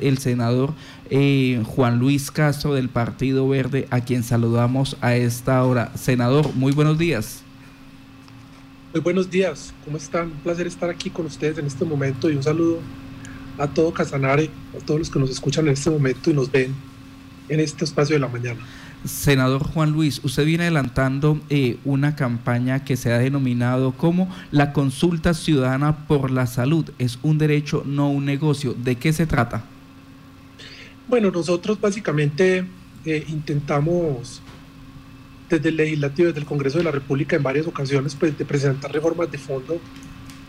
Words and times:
el 0.00 0.16
senador 0.16 0.72
eh, 1.10 1.62
Juan 1.66 1.98
Luis 1.98 2.30
Castro 2.30 2.72
del 2.72 2.88
Partido 2.88 3.46
Verde, 3.46 3.86
a 3.90 4.00
quien 4.00 4.22
saludamos 4.22 4.96
a 5.02 5.16
esta 5.16 5.62
hora. 5.64 5.92
Senador, 5.94 6.54
muy 6.54 6.72
buenos 6.72 6.96
días. 6.96 7.42
Muy 8.94 9.02
buenos 9.02 9.30
días, 9.30 9.74
¿cómo 9.84 9.98
están? 9.98 10.28
Un 10.28 10.38
placer 10.38 10.66
estar 10.66 10.88
aquí 10.88 11.10
con 11.10 11.26
ustedes 11.26 11.58
en 11.58 11.66
este 11.66 11.84
momento 11.84 12.30
y 12.30 12.36
un 12.36 12.42
saludo 12.42 12.78
a 13.58 13.66
todo 13.66 13.92
Casanare, 13.92 14.48
a 14.74 14.82
todos 14.82 14.98
los 14.98 15.10
que 15.10 15.18
nos 15.18 15.28
escuchan 15.28 15.66
en 15.66 15.74
este 15.74 15.90
momento 15.90 16.30
y 16.30 16.32
nos 16.32 16.50
ven 16.50 16.74
en 17.50 17.60
este 17.60 17.84
espacio 17.84 18.16
de 18.16 18.20
la 18.20 18.28
mañana. 18.28 18.60
Senador 19.04 19.62
Juan 19.62 19.92
Luis, 19.92 20.22
usted 20.24 20.46
viene 20.46 20.64
adelantando 20.64 21.38
eh, 21.50 21.76
una 21.84 22.16
campaña 22.16 22.82
que 22.82 22.96
se 22.96 23.12
ha 23.12 23.18
denominado 23.18 23.92
como 23.92 24.34
la 24.52 24.72
consulta 24.72 25.34
ciudadana 25.34 26.06
por 26.06 26.30
la 26.30 26.46
salud. 26.46 26.88
Es 26.98 27.18
un 27.22 27.36
derecho, 27.36 27.82
no 27.84 28.08
un 28.08 28.24
negocio. 28.24 28.72
¿De 28.72 28.96
qué 28.96 29.12
se 29.12 29.26
trata? 29.26 29.64
Bueno, 31.08 31.30
nosotros 31.30 31.80
básicamente 31.80 32.64
eh, 33.04 33.24
intentamos 33.28 34.40
desde 35.50 35.68
el 35.68 35.76
legislativo, 35.76 36.28
desde 36.28 36.40
el 36.40 36.46
Congreso 36.46 36.78
de 36.78 36.84
la 36.84 36.90
República 36.90 37.36
en 37.36 37.42
varias 37.42 37.66
ocasiones, 37.66 38.14
pues, 38.14 38.36
de 38.38 38.44
presentar 38.44 38.92
reformas 38.92 39.30
de 39.30 39.38
fondo 39.38 39.80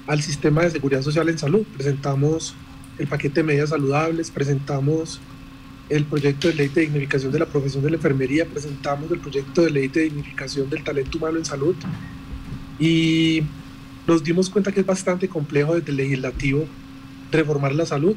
al 0.08 0.21
sistema 0.21 0.61
de 0.63 0.71
seguridad 0.71 1.02
social 1.02 1.27
en 1.30 1.38
salud. 1.38 1.66
Presentamos 1.73 2.55
el 2.97 3.08
paquete 3.08 3.41
de 3.41 3.44
medidas 3.44 3.70
saludables, 3.71 4.31
presentamos 4.31 5.20
el 5.89 6.05
proyecto 6.05 6.47
de 6.47 6.53
ley 6.53 6.67
de 6.70 6.81
dignificación 6.81 7.31
de 7.31 7.39
la 7.39 7.45
profesión 7.45 7.83
de 7.83 7.89
la 7.89 7.97
enfermería, 7.97 8.45
presentamos 8.45 9.11
el 9.11 9.20
proyecto 9.20 9.63
de 9.63 9.72
ley 9.72 9.88
de 9.88 10.03
dignificación 10.03 10.70
del 10.70 10.83
talento 10.83 11.17
humano 11.17 11.38
en 11.38 11.45
salud 11.45 11.75
y 12.80 13.44
nos 14.08 14.23
dimos 14.23 14.49
cuenta 14.49 14.72
que 14.72 14.80
es 14.80 14.85
bastante 14.85 15.27
complejo 15.27 15.75
desde 15.75 15.91
el 15.91 15.97
legislativo 15.97 16.66
reformar 17.31 17.73
la 17.75 17.85
salud. 17.85 18.16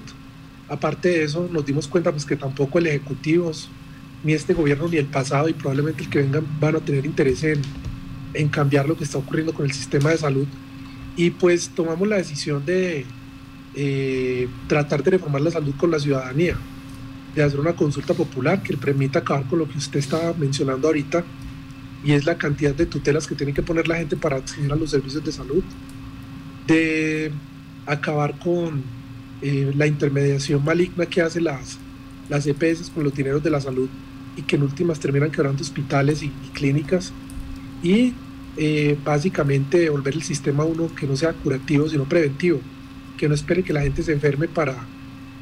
Aparte 0.69 1.09
de 1.09 1.25
eso, 1.25 1.49
nos 1.53 1.65
dimos 1.65 1.87
cuenta 1.87 2.11
pues, 2.11 2.25
que 2.25 2.37
tampoco 2.37 2.79
el 2.79 2.89
Ejecutivo, 2.89 3.53
ni 4.25 4.33
este 4.33 4.55
gobierno, 4.55 4.89
ni 4.89 4.97
el 4.97 5.07
pasado, 5.07 5.49
y 5.49 5.53
probablemente 5.53 6.03
el 6.03 6.11
que 6.11 6.19
vengan, 6.21 6.45
van 6.61 6.77
a 6.77 6.81
tener 6.81 7.07
interés 7.07 7.45
en, 7.45 7.63
en 8.35 8.49
cambiar 8.49 8.89
lo 8.89 8.97
que 8.97 9.05
está 9.05 9.19
ocurriendo 9.19 9.55
con 9.55 9.65
el 9.65 9.73
sistema 9.73 10.11
de 10.11 10.19
salud. 10.19 10.47
Y 11.17 11.31
pues 11.31 11.71
tomamos 11.71 12.07
la 12.09 12.17
decisión 12.17 12.67
de 12.67 13.07
eh, 13.75 14.49
tratar 14.69 15.03
de 15.03 15.13
reformar 15.13 15.43
la 15.43 15.51
salud 15.51 15.75
con 15.77 15.91
la 15.91 15.99
ciudadanía, 15.99 16.57
de 17.35 17.43
hacer 17.43 17.61
una 17.61 17.77
consulta 17.77 18.15
popular 18.15 18.63
que 18.63 18.77
permita 18.77 19.21
acabar 19.21 19.47
con 19.47 19.61
lo 19.61 19.69
que 19.69 19.79
usted 19.79 20.01
estaba 20.01 20.33
mencionando 20.33 20.89
ahorita, 20.89 21.25
y 22.05 22.13
es 22.13 22.25
la 22.27 22.37
cantidad 22.37 22.75
de 22.75 22.87
tutelas 22.87 23.27
que 23.27 23.35
tiene 23.35 23.53
que 23.53 23.63
poner 23.63 23.89
la 23.89 23.97
gente 23.97 24.17
para 24.17 24.37
acceder 24.37 24.73
a 24.73 24.77
los 24.77 24.91
servicios 24.91 25.25
de 25.25 25.33
salud, 25.33 25.63
de 26.67 27.33
acabar 27.87 28.39
con 28.39 28.83
eh, 29.43 29.73
la 29.77 29.87
intermediación 29.87 30.65
maligna 30.65 31.07
que 31.07 31.21
hace 31.21 31.41
las, 31.41 31.79
las 32.29 32.47
EPS 32.47 32.91
con 32.91 33.05
los 33.05 33.15
dineros 33.15 33.43
de 33.43 33.51
la 33.51 33.61
salud 33.61 33.89
y 34.37 34.43
que 34.43 34.57
en 34.57 34.63
últimas 34.63 35.01
terminan 35.01 35.31
quebrando 35.31 35.63
hospitales 35.63 36.23
y, 36.23 36.31
clínicas. 36.53 37.13
Y 37.83 38.15
eh, 38.57 38.97
básicamente 39.05 39.91
volver 39.91 40.15
el 40.15 40.23
sistema 40.23 40.65
uno 40.65 40.89
que 40.95 41.07
no 41.07 41.17
sea 41.17 41.33
curativo 41.33 41.89
sino 41.89 42.05
preventivo, 42.05 42.61
que 43.19 43.29
no 43.29 43.35
espere 43.35 43.63
que 43.63 43.73
la 43.73 43.83
gente 43.83 44.03
se 44.03 44.13
enferme 44.13 44.49
para, 44.49 44.77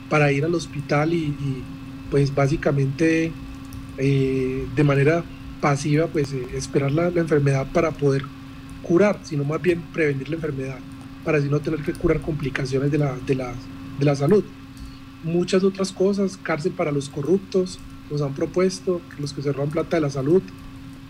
para 0.08 0.32
ir 0.32 0.44
al 0.44 0.54
hospital 0.54 1.12
y, 1.12 1.34
pues 2.10 2.34
básicamente 2.34 3.32
eh, 3.98 4.66
de 4.74 4.84
manera 4.84 5.24
pasiva 5.60 6.06
pues 6.06 6.32
esperar 6.32 6.92
la, 6.92 7.10
la 7.10 7.20
enfermedad 7.20 7.66
para 7.72 7.92
poder 7.92 8.24
curar, 8.82 9.18
sino 9.22 9.44
más 9.44 9.62
bien 9.62 9.80
prevenir 9.92 10.28
la 10.28 10.36
enfermedad 10.36 10.78
para 11.24 11.38
así 11.38 11.48
no 11.48 11.60
tener 11.60 11.80
que 11.80 11.92
curar 11.92 12.20
complicaciones 12.20 12.92
de, 12.92 12.98
las, 12.98 13.16
de 13.98 14.04
la 14.04 14.14
salud. 14.14 14.44
Muchas 15.22 15.64
otras 15.64 15.92
cosas, 15.92 16.36
cárcel 16.36 16.72
para 16.72 16.92
los 16.92 17.08
corruptos, 17.08 17.78
nos 18.10 18.20
han 18.20 18.34
propuesto, 18.34 19.00
los 19.18 19.32
que 19.32 19.42
se 19.42 19.52
roban 19.52 19.70
plata 19.70 19.96
de 19.96 20.02
la 20.02 20.10
salud, 20.10 20.42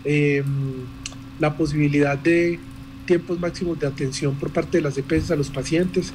em, 0.03 0.45
la 1.39 1.57
posibilidad 1.57 2.17
de 2.17 2.59
tiempos 3.05 3.39
máximos 3.39 3.79
de 3.79 3.87
atención 3.87 4.35
por 4.35 4.51
parte 4.51 4.77
de 4.77 4.83
las 4.83 4.97
EPS 4.97 5.31
a 5.31 5.35
los 5.35 5.49
pacientes, 5.49 6.13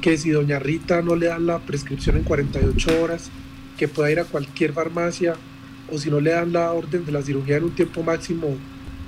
que 0.00 0.16
si 0.16 0.30
doña 0.30 0.58
Rita 0.58 1.02
no 1.02 1.16
le 1.16 1.26
dan 1.26 1.46
la 1.46 1.58
prescripción 1.60 2.16
en 2.16 2.24
48 2.24 3.02
horas, 3.02 3.30
que 3.78 3.88
pueda 3.88 4.10
ir 4.10 4.20
a 4.20 4.24
cualquier 4.24 4.72
farmacia, 4.72 5.34
o 5.90 5.98
si 5.98 6.10
no 6.10 6.20
le 6.20 6.30
dan 6.30 6.52
la 6.52 6.72
orden 6.72 7.04
de 7.04 7.12
la 7.12 7.22
cirugía 7.22 7.56
en 7.56 7.64
un 7.64 7.74
tiempo 7.74 8.02
máximo 8.02 8.56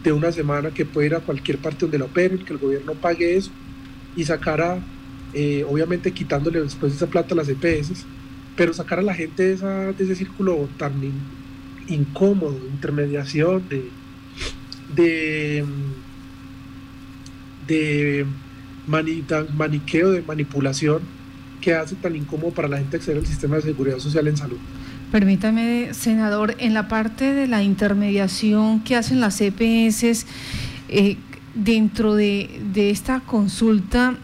de 0.02 0.12
una 0.12 0.30
semana, 0.30 0.70
que 0.70 0.84
pueda 0.84 1.06
ir 1.06 1.14
a 1.14 1.20
cualquier 1.20 1.58
parte 1.58 1.80
donde 1.80 1.98
la 1.98 2.04
operen, 2.04 2.44
que 2.44 2.52
el 2.52 2.58
gobierno 2.58 2.94
pague 2.94 3.36
eso 3.36 3.50
y 4.14 4.24
sacar 4.24 4.60
a 4.60 4.78
eh, 5.38 5.66
obviamente 5.68 6.12
quitándole 6.12 6.62
después 6.62 6.94
esa 6.94 7.08
plata 7.08 7.34
a 7.34 7.36
las 7.36 7.48
EPS, 7.50 8.06
pero 8.56 8.72
sacar 8.72 9.00
a 9.00 9.02
la 9.02 9.12
gente 9.12 9.42
de, 9.42 9.52
esa, 9.52 9.92
de 9.92 10.02
ese 10.02 10.14
círculo 10.14 10.66
tan 10.78 10.94
incómodo, 11.88 12.58
intermediación, 12.72 13.62
de, 13.68 13.90
de, 14.94 15.62
de 17.66 18.26
maniqueo, 18.86 20.10
de 20.10 20.22
manipulación 20.22 21.02
que 21.60 21.74
hace 21.74 21.96
tan 21.96 22.16
incómodo 22.16 22.52
para 22.52 22.68
la 22.68 22.78
gente 22.78 22.96
acceder 22.96 23.18
al 23.18 23.26
sistema 23.26 23.56
de 23.56 23.62
seguridad 23.62 23.98
social 23.98 24.26
en 24.28 24.38
salud. 24.38 24.58
Permítame, 25.12 25.92
senador, 25.92 26.54
en 26.58 26.72
la 26.72 26.88
parte 26.88 27.34
de 27.34 27.46
la 27.46 27.62
intermediación 27.62 28.80
que 28.80 28.96
hacen 28.96 29.20
las 29.20 29.38
EPS, 29.42 30.24
eh, 30.88 31.18
dentro 31.54 32.14
de, 32.14 32.58
de, 32.72 32.88
esta 32.88 33.20
consulta, 33.20 34.16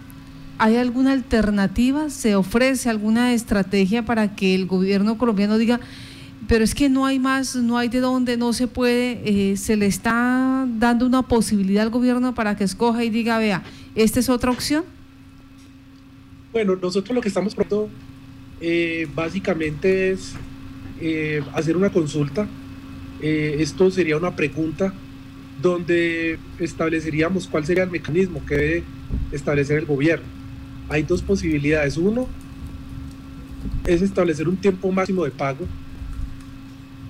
¿Hay 0.65 0.77
alguna 0.77 1.11
alternativa? 1.11 2.09
¿Se 2.09 2.37
ofrece 2.37 2.89
alguna 2.89 3.34
estrategia 3.34 4.05
para 4.05 4.37
que 4.37 4.55
el 4.55 4.67
gobierno 4.67 5.19
colombiano 5.19 5.59
diga, 5.59 5.81
pero 6.47 6.62
es 6.62 6.73
que 6.73 6.89
no 6.89 7.05
hay 7.05 7.19
más, 7.19 7.56
no 7.56 7.78
hay 7.78 7.89
de 7.89 7.99
dónde, 7.99 8.37
no 8.37 8.53
se 8.53 8.69
puede, 8.69 9.22
eh, 9.25 9.56
se 9.56 9.75
le 9.75 9.87
está 9.87 10.65
dando 10.78 11.05
una 11.05 11.22
posibilidad 11.22 11.83
al 11.83 11.91
gobierno 11.91 12.33
para 12.37 12.56
que 12.56 12.62
escoja 12.62 13.03
y 13.03 13.11
diga, 13.11 13.39
vea, 13.39 13.65
esta 13.97 14.21
es 14.21 14.28
otra 14.28 14.53
opción? 14.53 14.84
Bueno, 16.53 16.77
nosotros 16.77 17.12
lo 17.12 17.21
que 17.21 17.27
estamos 17.27 17.56
pronto 17.56 17.89
eh, 18.61 19.09
básicamente 19.17 20.12
es 20.12 20.34
eh, 21.01 21.43
hacer 21.55 21.77
una 21.77 21.91
consulta. 21.91 22.47
esto 23.21 23.91
sería 23.91 24.17
una 24.17 24.37
pregunta 24.37 24.95
donde 25.61 26.39
estableceríamos 26.61 27.49
cuál 27.49 27.67
sería 27.67 27.83
el 27.83 27.91
mecanismo 27.91 28.47
que 28.47 28.55
debe 28.55 28.84
establecer 29.33 29.78
el 29.78 29.87
gobierno 29.87 30.41
hay 30.88 31.03
dos 31.03 31.22
posibilidades. 31.22 31.97
Uno 31.97 32.26
es 33.87 34.03
establecer 34.03 34.48
un 34.48 34.56
tiempo 34.56 34.91
máximo 34.93 35.25
de 35.25 35.31
pago 35.31 35.66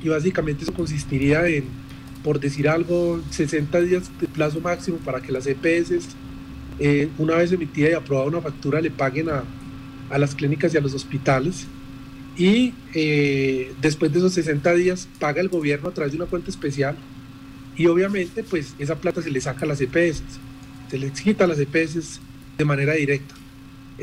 y 0.03 0.09
básicamente 0.09 0.65
eso 0.65 0.73
consistiría 0.73 1.47
en, 1.47 1.65
por 2.25 2.41
decir 2.41 2.69
algo, 2.69 3.21
60 3.31 3.81
días 3.81 4.11
de 4.21 4.27
plazo 4.27 4.61
máximo 4.61 4.99
para 4.99 5.21
que 5.21 5.33
las 5.33 5.47
EPS, 5.47 6.09
eh, 6.79 7.09
una 7.19 7.37
vez 7.37 7.53
emitida 7.53 7.91
y 7.91 7.93
aprobada 7.93 8.29
una 8.29 8.41
factura, 8.41 8.81
le 8.81 8.91
paguen 8.91 9.29
a, 9.29 9.45
a 10.11 10.19
las 10.19 10.35
clínicas 10.35 10.75
y 10.75 10.79
a 10.79 10.81
los 10.81 10.95
hospitales. 10.95 11.67
Y 12.37 12.73
eh, 12.95 13.73
después 13.83 14.13
de 14.13 14.19
esos 14.19 14.33
60 14.33 14.73
días 14.75 15.09
paga 15.19 15.41
el 15.41 15.49
gobierno 15.49 15.91
a 15.91 15.95
través 15.95 16.13
de 16.13 16.19
una 16.19 16.27
cuenta 16.27 16.51
especial 16.51 16.97
y 17.77 17.87
obviamente 17.87 18.43
pues 18.43 18.75
esa 18.79 18.97
plata 18.97 19.23
se 19.23 19.31
le 19.31 19.41
saca 19.41 19.65
a 19.65 19.69
las 19.69 19.81
EPS, 19.81 20.23
se 20.91 20.99
les 20.99 21.21
quita 21.21 21.45
a 21.45 21.47
las 21.47 21.59
EPS 21.59 22.21
de 22.57 22.65
manera 22.65 22.95
directa. 22.95 23.35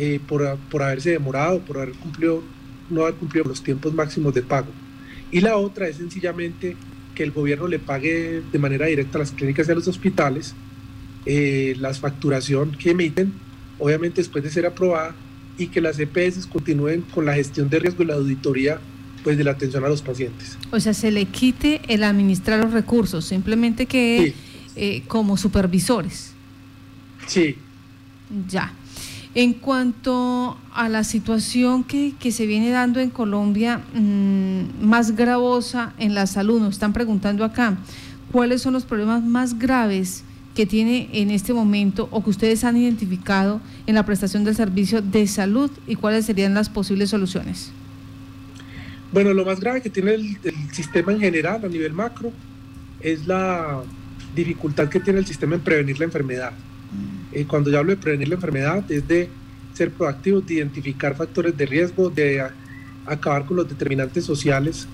Eh, 0.02 0.22
por, 0.26 0.58
por, 0.72 0.82
haberse 0.82 1.10
demorado, 1.10 1.60
por 1.60 1.76
haber 1.76 1.92
cumplido, 1.96 2.42
no 2.90 3.02
haber 3.02 3.16
cumplido 3.16 3.50
los 3.50 3.62
tiempos 3.62 3.94
máximos 3.94 4.34
de 4.34 4.42
pago. 4.42 4.70
Y 5.30 5.42
la 5.42 5.58
otra 5.58 5.90
es 5.90 5.98
sencillamente 5.98 6.78
que 7.14 7.24
el 7.24 7.32
gobierno 7.32 7.68
le 7.68 7.80
pague 7.80 8.42
de 8.50 8.60
manera 8.60 8.86
directa 8.86 9.18
a 9.18 9.20
las 9.20 9.32
clínicas 9.32 9.68
y 9.68 9.72
a 9.74 9.76
los 9.76 9.90
hospitales 9.90 10.56
eh, 11.26 11.76
la 11.82 11.94
facturación 11.94 12.72
que 12.72 12.92
emiten, 12.92 13.34
obviamente 13.78 14.22
después 14.22 14.42
de 14.42 14.50
ser 14.50 14.66
aprobada, 14.66 15.14
y 15.58 15.68
que 15.68 15.82
las 15.82 16.00
EPS 16.00 16.48
continúen 16.48 17.02
con 17.02 17.26
la 17.26 17.34
gestión 17.34 17.70
de 17.70 17.80
riesgo 17.80 18.04
y 18.04 18.06
la 18.06 18.14
auditoría 18.14 18.80
pues 19.26 19.38
de 19.38 19.44
la 19.44 19.52
atención 19.52 19.84
a 19.84 19.90
los 19.90 20.02
pacientes. 20.02 20.58
O 20.72 20.80
sea, 20.80 20.94
se 20.94 21.12
le 21.12 21.26
quite 21.26 21.82
el 21.90 22.06
administrar 22.06 22.64
los 22.64 22.72
recursos, 22.72 23.26
simplemente 23.26 23.86
que 23.86 24.34
eh, 24.78 25.04
como 25.10 25.36
supervisores. 25.36 26.32
Sí. 27.28 27.58
Ya. 28.48 28.74
En 29.36 29.54
cuanto 29.54 30.58
a 30.74 30.90
la 30.90 31.04
situación 31.04 31.84
que, 31.84 32.32
se 32.32 32.48
viene 32.48 32.72
dando 32.72 33.00
en 33.00 33.12
Colombia, 33.12 33.82
mm, 33.94 34.84
más 34.84 35.16
gravosa 35.16 35.94
en 36.00 36.16
la 36.16 36.26
salud, 36.26 36.60
nos 36.60 36.74
están 36.74 36.94
preguntando 36.94 37.44
acá, 37.44 37.78
¿cuáles 38.32 38.64
son 38.64 38.74
los 38.74 38.86
problemas 38.86 39.24
más 39.24 39.60
graves 39.60 40.24
que 40.56 40.66
tiene 40.66 41.10
en 41.14 41.30
este 41.30 41.54
momento 41.54 42.08
o 42.12 42.24
que 42.24 42.32
ustedes 42.32 42.64
han 42.64 42.76
identificado 42.76 43.62
en 43.86 43.96
la 43.96 44.04
prestación 44.04 44.44
del 44.44 44.56
servicio 44.56 45.02
de 45.04 45.28
salud 45.28 45.70
y 45.86 45.96
cuáles 45.96 46.26
serían 46.26 46.56
las 46.56 46.70
posibles 46.70 47.12
soluciones? 47.12 47.72
Bueno, 49.12 49.34
lo 49.36 49.46
más 49.46 49.60
grave 49.60 49.82
que 49.82 49.92
tiene 49.92 50.16
el 50.16 50.38
sistema 50.72 51.12
en 51.12 51.20
general 51.20 51.64
a 51.64 51.68
nivel 51.68 51.94
macro 51.94 52.32
es 53.00 53.28
la 53.28 53.84
dificultad 54.36 54.90
que 54.90 55.00
tiene 55.00 55.20
el 55.20 55.26
sistema 55.28 55.56
en 55.56 55.62
prevenir 55.62 56.00
la 56.00 56.06
enfermedad. 56.06 56.54
Eh, 57.32 57.46
cuando 57.46 57.70
yo 57.70 57.80
hablo 57.80 57.92
de 57.92 57.98
prevenir 57.98 58.30
la 58.30 58.36
enfermedad, 58.36 58.90
es 58.92 59.08
de 59.08 59.30
ser 59.74 59.92
proactivos, 59.92 60.46
de 60.46 60.56
identificar 60.56 61.16
factores 61.16 61.56
de 61.56 61.66
riesgo, 61.66 62.10
de 62.10 62.44
acabar 63.06 63.46
con 63.46 63.58
los 63.58 63.70
determinantes 63.70 64.26
sociales 64.26 64.88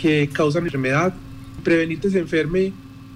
que 0.00 0.28
causan 0.32 0.64
enfermedad, 0.64 1.14
prevenir 1.62 2.00
que 2.00 2.10
se 2.10 2.18
enferme 2.18 2.72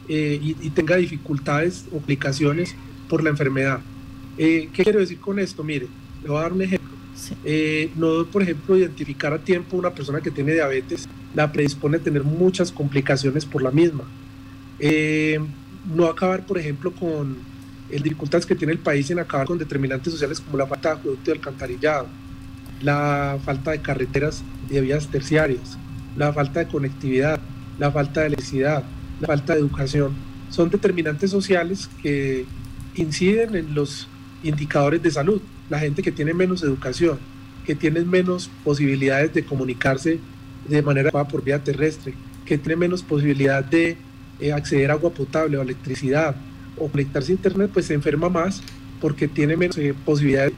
eh, 0.08 0.38
y, 0.40 0.70
tenga 0.70 0.96
dificultades 0.96 1.84
o 1.88 1.94
complicaciones 1.94 2.74
por 3.08 3.24
la 3.24 3.30
enfermedad. 3.30 3.80
Eh, 4.38 4.68
¿Qué 4.72 4.84
quiero 4.84 5.00
decir 5.00 5.18
con 5.18 5.38
esto? 5.38 5.64
Mire, 5.64 5.88
le 6.22 6.28
voy 6.28 6.38
a 6.38 6.42
dar 6.42 6.52
un 6.52 6.62
ejemplo. 6.62 6.96
Eh, 7.44 7.90
no, 7.96 8.24
por 8.26 8.42
ejemplo, 8.42 8.76
identificar 8.76 9.32
a 9.32 9.38
tiempo 9.38 9.76
una 9.76 9.90
persona 9.90 10.20
que 10.20 10.30
tiene 10.30 10.52
diabetes 10.52 11.08
la 11.34 11.50
predispone 11.50 11.96
a 11.96 12.00
tener 12.00 12.22
muchas 12.22 12.70
complicaciones 12.70 13.44
por 13.44 13.62
la 13.62 13.70
misma. 13.70 14.04
no 15.94 16.06
acabar, 16.06 16.46
por 16.46 16.58
ejemplo, 16.58 16.92
con 16.92 17.36
las 17.96 18.04
dificultades 18.04 18.46
que 18.46 18.54
tiene 18.54 18.72
el 18.72 18.78
país 18.78 19.10
en 19.10 19.18
acabar 19.18 19.46
con 19.46 19.58
determinantes 19.58 20.12
sociales 20.12 20.40
como 20.40 20.58
la 20.58 20.66
falta 20.66 20.90
de 20.90 20.94
acueducto 20.96 21.30
y 21.30 21.34
alcantarillado, 21.34 22.06
la 22.80 23.38
falta 23.44 23.70
de 23.70 23.80
carreteras 23.80 24.42
y 24.68 24.74
de 24.74 24.80
vías 24.80 25.08
terciarias, 25.08 25.78
la 26.16 26.32
falta 26.32 26.60
de 26.60 26.68
conectividad, 26.68 27.40
la 27.78 27.90
falta 27.90 28.20
de 28.20 28.28
electricidad, 28.28 28.84
la 29.20 29.26
falta 29.26 29.54
de 29.54 29.60
educación, 29.60 30.14
son 30.50 30.70
determinantes 30.70 31.30
sociales 31.30 31.90
que 32.02 32.46
inciden 32.94 33.54
en 33.56 33.74
los 33.74 34.08
indicadores 34.42 35.02
de 35.02 35.10
salud. 35.10 35.40
La 35.68 35.78
gente 35.78 36.02
que 36.02 36.12
tiene 36.12 36.32
menos 36.32 36.62
educación, 36.62 37.18
que 37.64 37.74
tiene 37.74 38.00
menos 38.02 38.50
posibilidades 38.64 39.34
de 39.34 39.44
comunicarse 39.44 40.20
de 40.68 40.82
manera 40.82 41.10
por 41.10 41.42
vía 41.42 41.62
terrestre, 41.62 42.14
que 42.44 42.58
tiene 42.58 42.76
menos 42.76 43.02
posibilidad 43.02 43.64
de 43.64 43.96
eh, 44.40 44.52
acceder 44.52 44.90
a 44.90 44.94
agua 44.94 45.10
potable 45.10 45.58
o 45.58 45.62
electricidad 45.62 46.36
o 46.78 46.88
conectarse 46.88 47.32
a 47.32 47.34
internet, 47.34 47.70
pues 47.72 47.86
se 47.86 47.94
enferma 47.94 48.28
más 48.28 48.62
porque 49.00 49.28
tiene 49.28 49.56
menos 49.56 49.76
eh, 49.78 49.94
de 49.94 50.52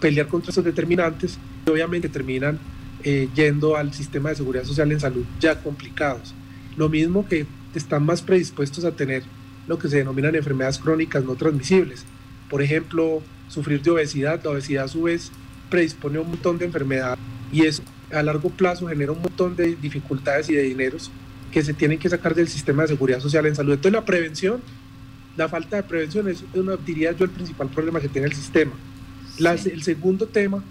pelear 0.00 0.28
contra 0.28 0.50
esos 0.50 0.64
determinantes 0.64 1.38
y 1.66 1.70
obviamente 1.70 2.08
terminan 2.08 2.58
eh, 3.04 3.28
yendo 3.34 3.76
al 3.76 3.92
sistema 3.92 4.30
de 4.30 4.36
seguridad 4.36 4.64
social 4.64 4.90
en 4.92 5.00
salud 5.00 5.24
ya 5.40 5.60
complicados. 5.62 6.34
Lo 6.76 6.88
mismo 6.88 7.26
que 7.26 7.46
están 7.74 8.04
más 8.04 8.22
predispuestos 8.22 8.84
a 8.84 8.92
tener 8.92 9.22
lo 9.66 9.78
que 9.78 9.88
se 9.88 9.98
denominan 9.98 10.34
enfermedades 10.34 10.78
crónicas 10.78 11.24
no 11.24 11.34
transmisibles. 11.34 12.04
Por 12.48 12.62
ejemplo, 12.62 13.22
sufrir 13.48 13.82
de 13.82 13.90
obesidad. 13.90 14.40
La 14.44 14.50
obesidad 14.50 14.84
a 14.84 14.88
su 14.88 15.02
vez 15.02 15.30
predispone 15.70 16.18
a 16.18 16.20
un 16.20 16.28
montón 16.28 16.58
de 16.58 16.66
enfermedades 16.66 17.18
y 17.52 17.62
eso 17.62 17.82
a 18.12 18.22
largo 18.22 18.50
plazo 18.50 18.86
genera 18.86 19.12
un 19.12 19.20
montón 19.20 19.56
de 19.56 19.74
dificultades 19.76 20.48
y 20.48 20.54
de 20.54 20.62
dineros 20.62 21.10
que 21.50 21.62
se 21.62 21.74
tienen 21.74 21.98
que 21.98 22.08
sacar 22.08 22.34
del 22.34 22.48
sistema 22.48 22.82
de 22.82 22.88
seguridad 22.88 23.20
social 23.20 23.46
en 23.46 23.56
salud. 23.56 23.72
Entonces 23.72 23.92
la 23.92 24.04
prevención, 24.04 24.60
la 25.36 25.48
falta 25.48 25.76
de 25.76 25.82
prevención 25.82 26.28
es, 26.28 26.44
una, 26.54 26.76
diría 26.76 27.12
yo, 27.12 27.24
el 27.24 27.30
principal 27.30 27.68
problema 27.68 28.00
que 28.00 28.08
tiene 28.08 28.26
el 28.26 28.34
sistema. 28.34 28.72
el 29.38 29.82
segundo 29.82 30.26
tema, 30.26 30.62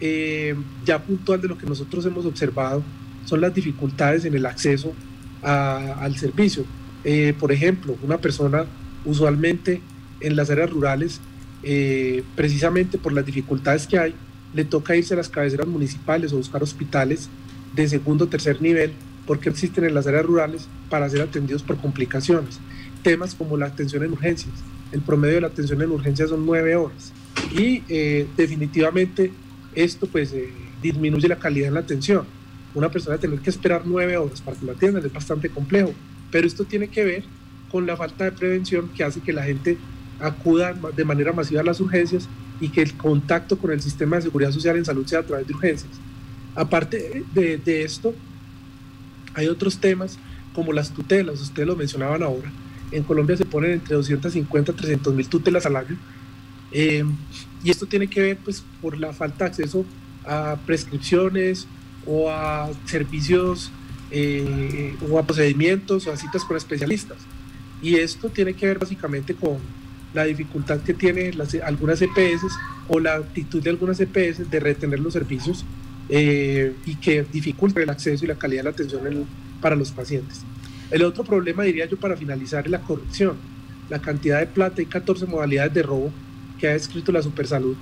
eh, 0.00 0.54
ya 0.84 1.02
puntual 1.02 1.40
de 1.40 1.48
lo 1.48 1.56
que 1.56 1.66
nosotros 1.66 2.04
hemos 2.06 2.26
observado, 2.26 2.82
son 3.24 3.40
las 3.40 3.54
dificultades 3.54 4.24
en 4.24 4.34
el 4.34 4.46
acceso 4.46 4.92
al 5.42 6.16
servicio. 6.16 6.64
Eh, 7.04 7.34
por 7.38 7.52
ejemplo, 7.52 7.96
una 8.02 8.18
persona 8.18 8.64
usualmente 9.04 9.80
en 10.20 10.34
las 10.34 10.50
áreas 10.50 10.70
rurales, 10.70 11.20
eh, 11.62 12.24
precisamente 12.34 12.98
por 12.98 13.12
las 13.12 13.24
dificultades 13.24 13.86
que 13.86 13.98
hay, 13.98 14.14
le 14.52 14.64
toca 14.64 14.96
irse 14.96 15.14
a 15.14 15.16
las 15.16 15.28
cabeceras 15.28 15.68
municipales 15.68 16.32
o 16.32 16.38
buscar 16.38 16.62
hospitales 16.62 17.28
de 17.74 17.86
segundo 17.88 18.24
o 18.24 18.28
tercer 18.28 18.60
nivel 18.60 18.92
porque 19.26 19.50
existen 19.50 19.84
en 19.84 19.94
las 19.94 20.06
áreas 20.06 20.24
rurales 20.24 20.66
para 20.88 21.08
ser 21.08 21.20
atendidos 21.20 21.62
por 21.62 21.76
complicaciones. 21.76 22.58
Temas 23.02 23.34
como 23.34 23.56
la 23.56 23.66
atención 23.66 24.02
en 24.04 24.12
urgencias. 24.12 24.54
El 24.92 25.00
promedio 25.02 25.36
de 25.36 25.40
la 25.42 25.46
atención 25.48 25.80
en 25.82 25.90
urgencias 25.90 26.30
son 26.30 26.44
nueve 26.46 26.76
horas. 26.76 27.12
Y 27.52 27.82
eh, 27.88 28.26
definitivamente 28.36 29.32
esto 29.74 30.06
pues 30.06 30.34
disminuye 30.82 31.28
la 31.28 31.38
calidad 31.38 31.68
en 31.68 31.74
la 31.74 31.80
atención 31.80 32.24
una 32.74 32.90
persona 32.90 33.18
tener 33.18 33.40
que 33.40 33.50
esperar 33.50 33.82
nueve 33.84 34.16
horas 34.16 34.40
para 34.40 34.56
que 34.56 34.66
la 34.66 34.72
atiendan 34.72 35.04
es 35.04 35.12
bastante 35.12 35.48
complejo. 35.48 35.92
Pero 36.30 36.46
esto 36.46 36.64
tiene 36.64 36.88
que 36.88 37.04
ver 37.04 37.24
con 37.70 37.86
la 37.86 37.96
falta 37.96 38.24
de 38.24 38.32
prevención 38.32 38.88
que 38.88 39.04
hace 39.04 39.20
que 39.20 39.32
la 39.32 39.42
gente 39.42 39.78
acuda 40.20 40.74
de 40.96 41.04
manera 41.04 41.32
masiva 41.32 41.60
a 41.60 41.64
las 41.64 41.80
urgencias 41.80 42.28
y 42.60 42.68
que 42.70 42.82
el 42.82 42.94
contacto 42.94 43.58
con 43.58 43.70
el 43.70 43.80
sistema 43.80 44.16
de 44.16 44.22
seguridad 44.22 44.50
social 44.50 44.76
en 44.76 44.84
salud 44.84 45.06
sea 45.06 45.20
a 45.20 45.22
través 45.22 45.46
de 45.46 45.54
urgencias. 45.54 45.90
Aparte 46.54 47.24
de, 47.34 47.58
de 47.58 47.82
esto, 47.82 48.14
hay 49.34 49.46
otros 49.46 49.78
temas 49.78 50.18
como 50.54 50.72
las 50.72 50.92
tutelas, 50.92 51.40
ustedes 51.40 51.68
lo 51.68 51.76
mencionaban 51.76 52.22
ahora. 52.22 52.50
En 52.90 53.02
Colombia 53.02 53.36
se 53.36 53.44
ponen 53.44 53.72
entre 53.72 53.94
250 53.96 54.72
y 54.72 54.74
300 54.74 55.14
mil 55.14 55.28
tutelas 55.28 55.66
al 55.66 55.76
año. 55.76 55.96
Eh, 56.72 57.04
y 57.64 57.70
esto 57.70 57.86
tiene 57.86 58.06
que 58.08 58.20
ver 58.20 58.38
pues, 58.38 58.64
por 58.80 58.98
la 58.98 59.12
falta 59.12 59.44
de 59.44 59.50
acceso 59.50 59.84
a 60.24 60.56
prescripciones 60.66 61.66
o 62.06 62.30
a 62.30 62.70
servicios 62.84 63.70
eh, 64.10 64.94
o 65.10 65.18
a 65.18 65.26
procedimientos 65.26 66.06
o 66.06 66.12
a 66.12 66.16
citas 66.16 66.44
con 66.44 66.56
especialistas. 66.56 67.18
Y 67.82 67.96
esto 67.96 68.28
tiene 68.28 68.54
que 68.54 68.66
ver 68.66 68.78
básicamente 68.78 69.34
con 69.34 69.58
la 70.14 70.24
dificultad 70.24 70.80
que 70.80 70.94
tienen 70.94 71.36
las, 71.36 71.54
algunas 71.54 72.00
EPS 72.00 72.46
o 72.88 72.98
la 72.98 73.16
actitud 73.16 73.62
de 73.62 73.70
algunas 73.70 74.00
EPS 74.00 74.50
de 74.50 74.60
retener 74.60 75.00
los 75.00 75.12
servicios 75.12 75.64
eh, 76.08 76.74
y 76.86 76.96
que 76.96 77.24
dificulta 77.30 77.82
el 77.82 77.90
acceso 77.90 78.24
y 78.24 78.28
la 78.28 78.36
calidad 78.36 78.60
de 78.60 78.64
la 78.64 78.70
atención 78.70 79.26
para 79.60 79.76
los 79.76 79.92
pacientes. 79.92 80.42
El 80.90 81.02
otro 81.02 81.24
problema, 81.24 81.64
diría 81.64 81.86
yo, 81.86 81.98
para 81.98 82.16
finalizar, 82.16 82.64
es 82.64 82.70
la 82.70 82.80
corrupción. 82.80 83.36
La 83.90 84.00
cantidad 84.00 84.40
de 84.40 84.46
plata 84.46 84.82
y 84.82 84.86
14 84.86 85.26
modalidades 85.26 85.74
de 85.74 85.82
robo 85.82 86.10
que 86.58 86.68
ha 86.68 86.72
descrito 86.72 87.12
la 87.12 87.22
Supersalud, 87.22 87.76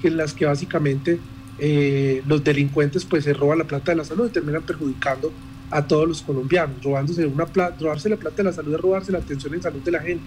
que 0.00 0.08
en 0.08 0.16
las 0.16 0.32
que 0.34 0.46
básicamente 0.46 1.18
eh, 1.58 2.22
los 2.26 2.44
delincuentes 2.44 3.04
pues 3.04 3.24
se 3.24 3.32
roban 3.32 3.58
la 3.58 3.64
plata 3.64 3.92
de 3.92 3.96
la 3.96 4.04
salud 4.04 4.28
y 4.28 4.32
terminan 4.32 4.62
perjudicando 4.62 5.32
a 5.70 5.86
todos 5.86 6.06
los 6.06 6.22
colombianos, 6.22 6.82
robándose 6.82 7.26
una 7.26 7.46
plata, 7.46 7.76
robarse 7.80 8.08
la 8.08 8.16
plata 8.16 8.36
de 8.38 8.44
la 8.44 8.52
salud 8.52 8.74
es 8.74 8.80
robarse 8.80 9.12
la 9.12 9.18
atención 9.18 9.54
en 9.54 9.62
salud 9.62 9.80
de 9.80 9.90
la 9.90 10.00
gente. 10.00 10.24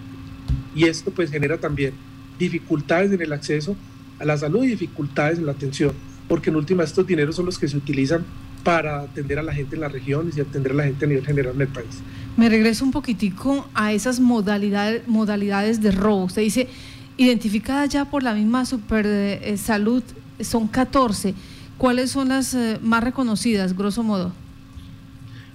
Y 0.74 0.84
esto 0.84 1.10
pues 1.10 1.30
genera 1.30 1.58
también 1.58 1.94
dificultades 2.38 3.12
en 3.12 3.22
el 3.22 3.32
acceso 3.32 3.76
a 4.18 4.24
la 4.24 4.36
salud 4.36 4.64
y 4.64 4.68
dificultades 4.68 5.38
en 5.38 5.46
la 5.46 5.52
atención, 5.52 5.92
porque 6.28 6.50
en 6.50 6.56
última 6.56 6.84
estos 6.84 7.06
dineros 7.06 7.36
son 7.36 7.46
los 7.46 7.58
que 7.58 7.68
se 7.68 7.76
utilizan 7.76 8.24
para 8.62 9.00
atender 9.00 9.38
a 9.38 9.42
la 9.42 9.52
gente 9.52 9.76
en 9.76 9.82
las 9.82 9.92
regiones 9.92 10.36
y 10.36 10.40
atender 10.40 10.72
a 10.72 10.74
la 10.76 10.84
gente 10.84 11.04
a 11.04 11.08
nivel 11.08 11.26
general 11.26 11.54
en 11.54 11.62
el 11.62 11.68
país. 11.68 12.02
Me 12.36 12.48
regreso 12.48 12.84
un 12.84 12.90
poquitico 12.90 13.68
a 13.74 13.92
esas 13.92 14.20
modalidades, 14.20 15.06
modalidades 15.06 15.80
de 15.80 15.90
robo. 15.90 16.24
Usted 16.24 16.42
dice, 16.42 16.68
identificadas 17.16 17.90
ya 17.90 18.04
por 18.04 18.22
la 18.22 18.34
misma 18.34 18.64
super 18.64 19.04
eh, 19.06 19.56
salud 19.56 20.02
son 20.40 20.68
14. 20.68 21.34
¿Cuáles 21.78 22.10
son 22.10 22.28
las 22.28 22.54
eh, 22.54 22.78
más 22.82 23.02
reconocidas, 23.02 23.76
grosso 23.76 24.02
modo? 24.02 24.32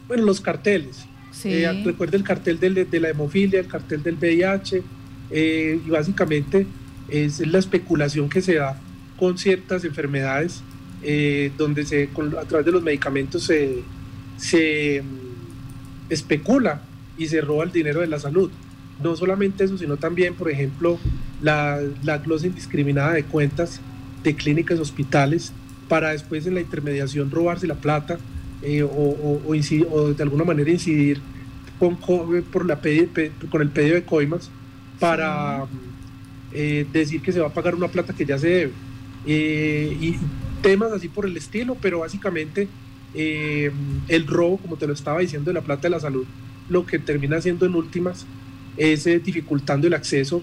Bueno, 0.07 0.23
los 0.23 0.41
carteles. 0.41 1.05
Sí. 1.31 1.49
Eh, 1.51 1.83
recuerda 1.83 2.17
el 2.17 2.23
cartel 2.23 2.59
de 2.59 2.99
la 2.99 3.09
hemofilia, 3.09 3.59
el 3.59 3.67
cartel 3.67 4.01
del 4.01 4.15
VIH, 4.15 4.83
eh, 5.31 5.79
y 5.85 5.89
básicamente 5.89 6.67
es 7.09 7.45
la 7.45 7.59
especulación 7.59 8.29
que 8.29 8.41
se 8.41 8.55
da 8.55 8.79
con 9.17 9.37
ciertas 9.37 9.83
enfermedades, 9.83 10.61
donde 11.57 11.85
se, 11.85 12.09
a 12.39 12.45
través 12.45 12.65
de 12.65 12.71
los 12.71 12.83
medicamentos 12.83 13.43
se, 13.43 13.83
se 14.37 15.01
mm, 15.01 16.11
especula 16.11 16.81
y 17.17 17.27
se 17.27 17.41
roba 17.41 17.63
el 17.63 17.71
dinero 17.71 18.01
de 18.01 18.07
la 18.07 18.19
salud. 18.19 18.51
No 19.01 19.15
solamente 19.15 19.63
eso, 19.63 19.77
sino 19.77 19.97
también, 19.97 20.35
por 20.35 20.49
ejemplo, 20.49 20.99
la, 21.41 21.79
la 22.03 22.17
glosa 22.19 22.47
indiscriminada 22.47 23.13
de 23.13 23.23
cuentas 23.23 23.81
de 24.23 24.35
clínicas, 24.35 24.79
hospitales, 24.79 25.53
para 25.87 26.11
después 26.11 26.45
en 26.47 26.55
la 26.55 26.61
intermediación 26.61 27.29
robarse 27.31 27.67
la 27.67 27.75
plata 27.75 28.17
eh, 28.61 28.83
o, 28.83 29.39
o, 29.45 30.13
de 30.13 30.23
alguna 30.23 30.43
manera 30.43 30.71
incidir 30.71 31.21
con, 31.77 31.97
por 31.97 32.65
la 32.65 32.79
con 33.49 33.61
el 33.61 33.69
pedido 33.69 33.95
de 33.95 34.03
coimas 34.03 34.49
para 34.99 35.65
eh, 36.53 36.85
decir 36.91 37.21
que 37.21 37.31
se 37.31 37.39
va 37.39 37.47
a 37.47 37.53
pagar 37.53 37.75
una 37.75 37.89
plata 37.89 38.13
que 38.13 38.25
ya 38.25 38.39
se 38.39 38.47
debe. 38.47 38.71
Eh, 39.27 39.97
y 39.99 40.15
temas 40.65 40.91
así 40.91 41.09
por 41.09 41.27
el 41.27 41.37
estilo, 41.37 41.77
pero 41.79 41.99
básicamente 41.99 42.67
el 43.13 44.27
robo, 44.27 44.57
como 44.57 44.77
te 44.77 44.87
lo 44.87 44.93
estaba 44.93 45.19
diciendo, 45.19 45.51
de 45.51 45.53
la 45.53 45.61
plata 45.61 45.83
de 45.83 45.89
la 45.91 45.99
salud, 45.99 46.25
lo 46.69 46.87
que 46.87 46.97
termina 46.97 47.39
siendo 47.39 47.67
en 47.67 47.75
últimas 47.75 48.25
es 48.75 49.05
dificultando 49.23 49.85
el 49.85 49.93
acceso 49.93 50.41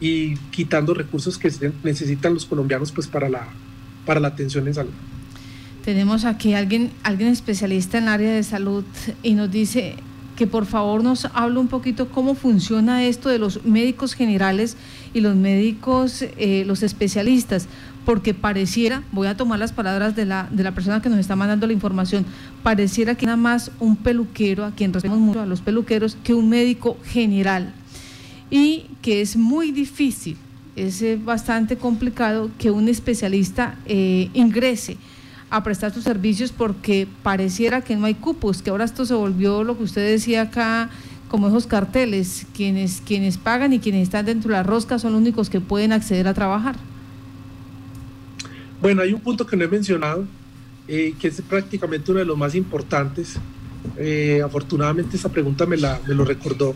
y 0.00 0.36
quitando 0.52 0.94
recursos 0.94 1.38
que 1.38 1.50
necesitan 1.82 2.34
los 2.34 2.46
colombianos 2.46 2.92
pues 2.92 3.08
para 3.08 3.28
la, 3.28 3.48
para 4.06 4.20
la 4.20 4.28
atención 4.28 4.68
en 4.68 4.74
salud. 4.74 4.92
Tenemos 5.84 6.24
aquí 6.24 6.54
alguien, 6.54 6.92
alguien 7.02 7.30
especialista 7.30 7.98
en 7.98 8.04
el 8.04 8.10
área 8.10 8.32
de 8.32 8.44
salud 8.44 8.84
y 9.24 9.34
nos 9.34 9.50
dice 9.50 9.96
que 10.36 10.46
por 10.46 10.66
favor 10.66 11.02
nos 11.02 11.26
hable 11.26 11.58
un 11.58 11.68
poquito 11.68 12.08
cómo 12.08 12.34
funciona 12.34 13.04
esto 13.04 13.28
de 13.28 13.38
los 13.38 13.64
médicos 13.64 14.14
generales 14.14 14.76
y 15.12 15.20
los 15.20 15.36
médicos, 15.36 16.22
eh, 16.22 16.64
los 16.66 16.82
especialistas, 16.82 17.68
porque 18.04 18.34
pareciera, 18.34 19.02
voy 19.12 19.28
a 19.28 19.36
tomar 19.36 19.58
las 19.58 19.72
palabras 19.72 20.14
de 20.14 20.26
la, 20.26 20.48
de 20.50 20.62
la 20.62 20.74
persona 20.74 21.00
que 21.00 21.08
nos 21.08 21.18
está 21.18 21.36
mandando 21.36 21.66
la 21.66 21.72
información, 21.72 22.26
pareciera 22.62 23.14
que 23.14 23.26
nada 23.26 23.36
más 23.36 23.70
un 23.80 23.96
peluquero, 23.96 24.64
a 24.64 24.72
quien 24.72 24.92
respetamos 24.92 25.20
mucho 25.20 25.40
a 25.40 25.46
los 25.46 25.60
peluqueros, 25.60 26.16
que 26.22 26.34
un 26.34 26.48
médico 26.48 26.98
general. 27.04 27.72
Y 28.50 28.86
que 29.00 29.20
es 29.20 29.36
muy 29.36 29.72
difícil, 29.72 30.36
es 30.76 31.00
eh, 31.02 31.18
bastante 31.22 31.76
complicado 31.76 32.50
que 32.58 32.70
un 32.70 32.88
especialista 32.88 33.76
eh, 33.86 34.28
ingrese 34.34 34.98
a 35.54 35.62
prestar 35.62 35.94
sus 35.94 36.02
servicios 36.02 36.50
porque 36.50 37.06
pareciera 37.22 37.80
que 37.80 37.94
no 37.94 38.06
hay 38.06 38.14
cupos, 38.14 38.60
que 38.60 38.70
ahora 38.70 38.84
esto 38.84 39.06
se 39.06 39.14
volvió 39.14 39.62
lo 39.62 39.76
que 39.78 39.84
usted 39.84 40.04
decía 40.04 40.42
acá, 40.42 40.90
como 41.28 41.46
esos 41.46 41.68
carteles, 41.68 42.44
quienes, 42.52 43.00
quienes 43.06 43.38
pagan 43.38 43.72
y 43.72 43.78
quienes 43.78 44.02
están 44.02 44.26
dentro 44.26 44.48
de 44.50 44.56
la 44.56 44.64
rosca 44.64 44.98
son 44.98 45.12
los 45.12 45.20
únicos 45.20 45.50
que 45.50 45.60
pueden 45.60 45.92
acceder 45.92 46.26
a 46.26 46.34
trabajar. 46.34 46.74
Bueno, 48.82 49.02
hay 49.02 49.12
un 49.12 49.20
punto 49.20 49.46
que 49.46 49.56
no 49.56 49.64
he 49.64 49.68
mencionado, 49.68 50.26
eh, 50.88 51.14
que 51.20 51.28
es 51.28 51.40
prácticamente 51.42 52.10
uno 52.10 52.18
de 52.18 52.26
los 52.26 52.36
más 52.36 52.56
importantes. 52.56 53.36
Eh, 53.96 54.42
afortunadamente 54.44 55.16
esta 55.16 55.28
pregunta 55.28 55.66
me, 55.66 55.76
la, 55.76 56.00
me 56.08 56.14
lo 56.14 56.24
recordó, 56.24 56.74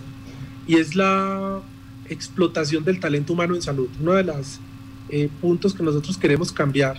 y 0.69 0.77
es 0.77 0.95
la 0.95 1.61
explotación 2.09 2.85
del 2.85 3.01
talento 3.01 3.33
humano 3.33 3.57
en 3.57 3.63
salud. 3.63 3.89
Uno 4.01 4.13
de 4.13 4.23
los 4.23 4.61
eh, 5.09 5.29
puntos 5.41 5.75
que 5.75 5.83
nosotros 5.83 6.17
queremos 6.17 6.53
cambiar 6.53 6.97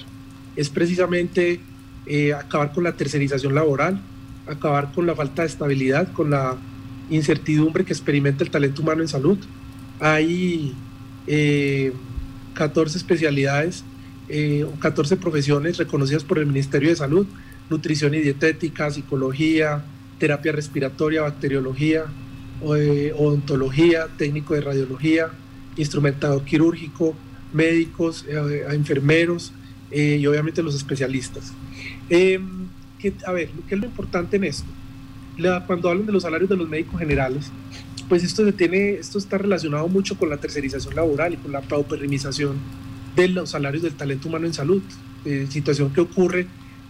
es 0.55 0.69
precisamente 0.69 1.61
acabar 2.37 2.71
con 2.71 2.83
la 2.83 2.93
tercerización 2.93 3.53
laboral, 3.53 4.01
acabar 4.47 4.91
con 4.93 5.05
la 5.05 5.15
falta 5.15 5.43
de 5.43 5.47
estabilidad, 5.47 6.11
con 6.11 6.31
la 6.31 6.57
incertidumbre 7.09 7.85
que 7.85 7.93
experimenta 7.93 8.43
el 8.43 8.51
talento 8.51 8.81
humano 8.81 9.01
en 9.01 9.07
salud. 9.07 9.37
Hay 9.99 10.75
14 12.53 12.97
especialidades 12.97 13.83
eh, 14.31 14.63
14 14.79 15.17
profesiones 15.17 15.77
reconocidas 15.77 16.23
por 16.23 16.37
el 16.37 16.45
Ministerio 16.45 16.89
de 16.89 16.95
Salud, 16.95 17.25
nutrición 17.69 18.13
y 18.13 18.19
dietética, 18.19 18.91
psicología, 18.91 19.83
terapia 20.19 20.51
respiratoria, 20.51 21.23
bacteriología, 21.23 22.03
eh, 22.77 23.11
odontología, 23.17 24.07
técnico 24.17 24.53
de 24.53 24.61
radiología, 24.61 25.29
instrumentado 25.77 26.45
quirúrgico, 26.45 27.15
médicos, 27.53 28.23
eh, 28.27 28.65
enfermeros 28.69 29.51
eh, 29.91 30.17
y 30.19 30.27
obviamente 30.27 30.63
los 30.63 30.75
especialistas. 30.75 31.53
Em, 32.09 32.67
a 33.25 33.31
ver, 33.31 33.49
¿qué 33.67 33.75
es 33.75 33.81
lo 33.81 33.87
importante 33.87 34.37
en 34.37 34.43
esto? 34.45 34.67
cuando 35.67 35.89
hablan 35.89 36.05
de 36.05 36.11
los 36.11 36.23
salarios 36.23 36.49
de 36.49 36.57
los 36.57 36.67
médicos 36.67 36.99
generales, 36.99 37.49
pues 38.09 38.23
esto, 38.23 38.43
se 38.43 38.51
tiene, 38.51 38.95
esto 38.95 39.17
está 39.17 39.37
relacionado 39.37 39.87
mucho 39.87 40.17
con 40.17 40.29
la 40.29 40.37
tercerización 40.37 40.95
laboral 40.95 41.35
y 41.35 41.37
con 41.37 41.53
la 41.53 41.61
pauperización 41.61 42.57
de 43.15 43.29
los 43.29 43.51
salarios 43.51 43.83
del 43.83 43.93
talento 43.93 44.27
humano 44.27 44.47
en 44.47 44.53
salud, 44.53 44.81
eh, 45.25 45.47
situación 45.49 45.93
que 45.93 46.01
ocurre 46.01 46.47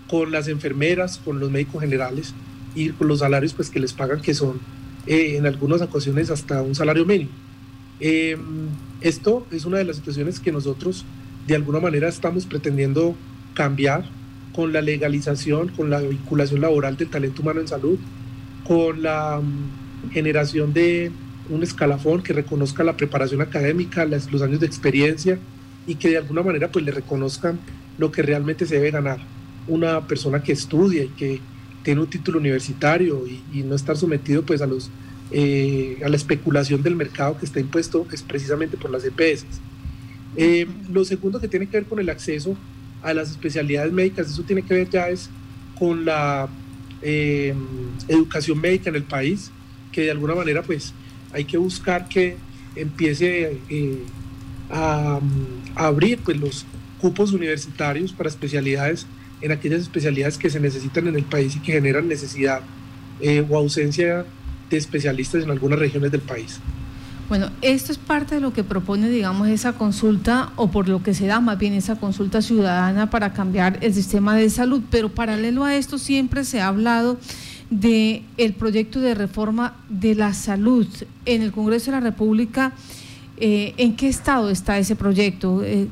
con 0.10 0.32
las 0.32 0.48
enfermeras, 0.48 1.20
con 1.20 1.39
los 1.39 1.51
médicos 1.51 1.82
generales 1.82 2.34
y 2.74 2.89
con 2.89 3.08
los 3.08 3.20
salarios 3.20 3.53
pues, 3.53 3.70
que 3.70 3.79
les 3.79 3.94
pagan, 3.94 4.22
que 4.22 4.34
son 4.34 4.60
eh, 5.06 5.36
en 5.38 5.46
algunas 5.46 5.82
ocasiones 5.82 6.32
hasta 6.32 6.62
un 6.62 6.74
salario 6.74 7.06
mínimo. 7.06 7.32
Em, 8.00 8.70
esto 9.01 9.46
es 9.51 9.65
una 9.65 9.77
de 9.77 9.84
las 9.84 9.98
situaciones 9.98 10.39
que 10.39 10.51
nosotros 10.51 11.06
de 11.50 11.56
alguna 11.56 11.79
manera 11.79 12.08
estamos 12.08 12.46
pretendiendo 12.46 13.15
cambiar 13.53 14.06
con 14.53 14.72
la 14.72 14.82
legalización, 14.82 15.70
con 15.70 15.89
la 15.89 16.00
vinculación 16.00 16.62
laboral 16.62 16.96
del 16.96 17.10
talento 17.10 17.41
humano 17.41 17.60
en 17.60 17.68
salud, 17.68 17.98
con 18.65 19.01
la 19.01 19.41
mm, 19.41 20.12
generación 20.12 20.74
de 20.74 21.12
un 21.50 21.63
escalafón 21.63 22.22
que 22.22 22.34
reconozca 22.34 22.84
la 22.84 22.96
preparación 22.96 23.41
académica, 23.41 24.06
los 24.06 24.41
años 24.41 24.60
de 24.60 24.68
experiencia 24.68 25.39
y 25.88 25.96
que 25.96 26.10
de 26.10 26.18
alguna 26.18 26.44
manera 26.44 26.72
pues 26.72 26.86
le 26.86 26.91
reconozcan 26.91 27.60
lo 27.98 28.12
que 28.12 28.22
realmente 28.22 28.65
se 28.65 28.75
debe 28.75 28.91
ganar 28.91 29.20
una 29.68 30.08
persona 30.08 30.44
que 30.44 30.51
estudia 30.51 31.03
y 31.03 31.10
que 31.10 31.41
tiene 31.84 32.01
un 32.01 32.08
título 32.08 32.38
universitario 32.38 33.25
y, 33.27 33.63
no 33.63 33.75
estar 33.75 33.98
sometido 33.98 34.44
pues 34.44 34.62
a 34.62 34.68
los 34.68 34.91
eh, 35.32 36.00
a 36.03 36.10
la 36.10 36.15
especulación 36.15 36.82
del 36.84 36.96
mercado 36.96 37.38
que 37.38 37.46
está 37.46 37.60
impuesto 37.60 38.06
es 38.12 38.24
precisamente 38.24 38.77
por 38.77 38.89
las 38.91 39.03
EPS. 39.06 39.46
Eh, 40.36 40.68
lo 40.92 41.04
segundo 41.06 41.40
que 41.40 41.48
tiene 41.48 41.68
que 41.68 41.78
ver 41.78 41.86
con 41.86 42.00
el 42.00 42.10
acceso 42.10 42.56
a 43.02 43.14
las 43.14 43.32
especialidades 43.32 43.92
médicas, 43.92 44.30
eso 44.30 44.44
tiene 44.44 44.62
que 44.62 44.74
ver 44.74 44.90
ya 44.90 45.10
es 45.10 45.30
con 45.78 46.06
la 46.06 46.50
eh, 47.02 47.54
educación 48.08 48.60
médica 48.60 48.90
en 48.90 48.96
el 48.96 49.04
país, 49.04 49.52
que 49.92 50.02
de 50.02 50.12
alguna 50.12 50.36
manera 50.36 50.62
pues 50.62 50.94
hay 51.32 51.46
que 51.46 51.58
buscar 51.58 52.08
que 52.08 52.38
empiece 52.76 53.58
a, 54.70 55.20
abrir 55.76 56.20
pues, 56.20 56.38
los 56.38 56.66
cupos 57.00 57.32
universitarios 57.32 58.12
para 58.12 58.30
especialidades 58.30 59.08
en 59.42 59.52
aquellas 59.52 59.82
especialidades 59.82 60.38
que 60.38 60.50
se 60.50 60.60
necesitan 60.60 61.08
en 61.08 61.16
el 61.16 61.24
país 61.24 61.56
y 61.56 61.60
que 61.60 61.74
generan 61.74 62.08
necesidad 62.08 62.62
eh, 63.22 63.46
o 63.48 63.58
ausencia 63.58 64.26
de 64.70 64.78
especialistas 64.78 65.44
en 65.44 65.50
algunas 65.50 65.80
regiones 65.80 66.12
del 66.12 66.22
país. 66.22 66.60
Bueno, 67.30 67.50
esto 67.62 67.92
es 67.92 67.98
parte 67.98 68.36
de 68.36 68.42
lo 68.42 68.54
que 68.54 68.64
propone, 68.64 69.08
digamos, 69.08 69.48
esa 69.48 69.74
consulta 69.74 70.52
o 70.56 70.72
por 70.72 70.90
lo 70.90 71.04
que 71.04 71.14
se 71.14 71.28
da 71.28 71.40
más 71.40 71.58
bien 71.58 71.74
esa 71.74 71.96
consulta 71.96 72.42
ciudadana 72.42 73.10
para 73.10 73.34
cambiar 73.34 73.78
el 73.82 73.94
sistema 73.94 74.36
de 74.36 74.50
salud, 74.50 74.82
pero 74.90 75.10
paralelo 75.10 75.64
a 75.64 75.76
esto 75.76 76.00
siempre 76.00 76.44
se 76.44 76.60
ha 76.60 76.68
hablado 76.68 77.18
de 77.70 78.24
el 78.38 78.54
proyecto 78.54 79.00
de 79.00 79.14
reforma 79.14 79.78
de 79.90 80.16
la 80.16 80.34
salud 80.34 80.88
en 81.26 81.44
el 81.44 81.52
Congreso 81.52 81.92
de 81.92 81.98
la 81.98 82.02
República 82.02 82.74
eh, 83.42 83.74
¿En 83.78 83.96
qué 83.96 84.10
estado 84.10 84.50
está 84.50 84.78
ese 84.78 84.98
proyecto? 84.98 85.64
Eh, 85.64 85.88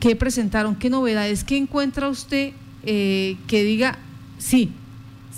¿Qué 0.00 0.16
presentaron? 0.16 0.76
¿Qué 0.76 0.90
novedades? 0.90 1.44
¿Qué 1.44 1.56
encuentra 1.56 2.10
usted 2.10 2.52
eh, 2.82 3.36
que 3.46 3.64
diga, 3.64 3.98
sí, 4.36 4.70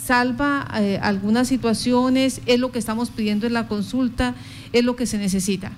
salva 0.04 0.62
algunas 1.00 1.46
situaciones, 1.46 2.40
es 2.46 2.58
lo 2.58 2.72
que 2.72 2.80
estamos 2.80 3.10
pidiendo 3.10 3.46
en 3.46 3.52
la 3.52 3.68
consulta, 3.68 4.34
es 4.72 4.84
lo 4.84 4.96
que 4.96 5.06
se 5.06 5.18
necesita? 5.18 5.72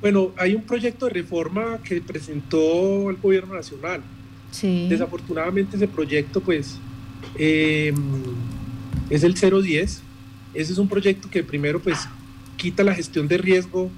Bueno, 0.00 0.32
hay 0.36 0.54
un 0.54 0.62
proyecto 0.62 1.06
de 1.06 1.12
reforma 1.12 1.78
que 1.82 2.00
presentó 2.00 3.10
el 3.10 3.16
gobierno 3.16 3.54
nacional. 3.54 4.02
Sí. 4.50 4.86
Desafortunadamente 4.88 5.76
ese 5.76 5.88
proyecto 5.88 6.40
pues 6.40 6.76
em, 7.36 7.96
es 9.10 9.24
el 9.24 9.34
010. 9.34 10.02
Ese 10.52 10.72
es 10.72 10.78
un 10.78 10.88
proyecto 10.88 11.28
que 11.30 11.42
primero 11.42 11.80
pues 11.80 11.98
quita 12.56 12.84
la 12.84 12.94
gestión 12.94 13.28
de 13.28 13.38
riesgo 13.38 13.90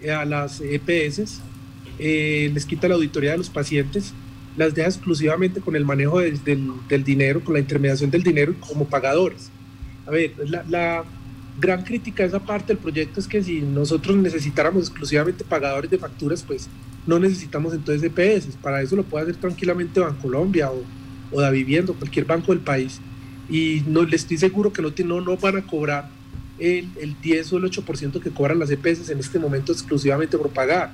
eh, 0.00 0.10
a 0.10 0.24
las 0.24 0.60
EPS, 0.60 1.40
eh, 1.98 2.50
les 2.54 2.64
quita 2.64 2.88
la 2.88 2.94
auditoría 2.94 3.32
de 3.32 3.38
los 3.38 3.50
pacientes, 3.50 4.14
las 4.56 4.74
deja 4.74 4.88
exclusivamente 4.88 5.60
con 5.60 5.74
el 5.76 5.84
manejo 5.84 6.20
del, 6.20 6.40
dinero, 7.04 7.42
con 7.42 7.54
la 7.54 7.60
intermediación 7.60 8.10
del 8.10 8.22
dinero 8.22 8.54
como 8.60 8.86
pagadores. 8.86 9.50
A 10.06 10.10
ver, 10.10 10.32
la, 10.68 11.04
gran 11.60 11.82
crítica 11.82 12.22
de 12.22 12.28
esa 12.28 12.40
parte 12.40 12.68
del 12.68 12.78
proyecto 12.78 13.20
es 13.20 13.26
que 13.26 13.42
si 13.42 13.60
nosotros 13.60 14.16
necesitáramos 14.16 14.88
exclusivamente 14.88 15.44
pagadores 15.44 15.90
de 15.90 15.98
facturas, 15.98 16.42
pues 16.42 16.68
no 17.06 17.18
necesitamos 17.18 17.74
entonces 17.74 18.10
EPS. 18.14 18.56
Para 18.56 18.82
eso 18.82 18.96
lo 18.96 19.02
puede 19.02 19.24
hacer 19.24 19.36
tranquilamente 19.36 20.00
Bancolombia 20.00 20.70
o, 20.70 20.82
o 21.32 21.40
Da 21.40 21.50
Vivienda, 21.50 21.92
cualquier 21.92 22.24
banco 22.26 22.52
del 22.52 22.60
país. 22.60 23.00
Y 23.48 23.82
no, 23.86 24.02
le 24.02 24.16
estoy 24.16 24.36
seguro 24.36 24.72
que 24.72 24.82
no, 24.82 24.92
no, 25.04 25.20
no 25.20 25.36
van 25.36 25.56
a 25.56 25.62
cobrar 25.62 26.10
el, 26.58 26.88
el 27.00 27.20
10 27.20 27.52
o 27.54 27.56
el 27.58 27.64
8% 27.64 28.20
que 28.20 28.30
cobran 28.30 28.58
las 28.58 28.70
EPS 28.70 29.10
en 29.10 29.18
este 29.18 29.38
momento 29.38 29.72
exclusivamente 29.72 30.36
por 30.36 30.50
pagar. 30.50 30.92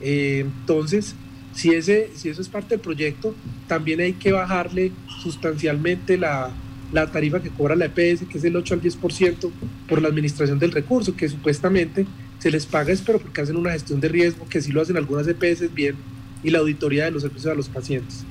Eh, 0.00 0.40
entonces, 0.40 1.14
si, 1.54 1.70
ese, 1.70 2.10
si 2.14 2.28
eso 2.28 2.40
es 2.40 2.48
parte 2.48 2.70
del 2.70 2.80
proyecto, 2.80 3.34
también 3.68 4.00
hay 4.00 4.14
que 4.14 4.32
bajarle 4.32 4.92
sustancialmente 5.22 6.16
la, 6.16 6.50
la 6.92 7.10
tarifa 7.10 7.40
que 7.40 7.50
cobra 7.50 7.74
la 7.74 7.86
EPS, 7.86 8.24
que 8.28 8.38
es 8.38 8.44
el 8.44 8.56
8 8.56 8.74
al 8.74 8.82
10% 8.82 9.50
por 9.88 10.02
la 10.02 10.08
administración 10.08 10.58
del 10.58 10.72
recurso, 10.72 11.16
que 11.16 11.28
supuestamente 11.28 12.06
se 12.38 12.50
les 12.50 12.66
paga, 12.66 12.92
pero 13.04 13.18
porque 13.18 13.40
hacen 13.40 13.56
una 13.56 13.72
gestión 13.72 14.00
de 14.00 14.08
riesgo, 14.08 14.46
que 14.48 14.60
sí 14.60 14.72
lo 14.72 14.82
hacen 14.82 14.96
algunas 14.96 15.26
EPS 15.26 15.72
bien, 15.74 15.96
y 16.42 16.50
la 16.50 16.58
auditoría 16.58 17.06
de 17.06 17.10
los 17.10 17.22
servicios 17.22 17.52
a 17.52 17.54
los 17.54 17.68
pacientes. 17.68 18.24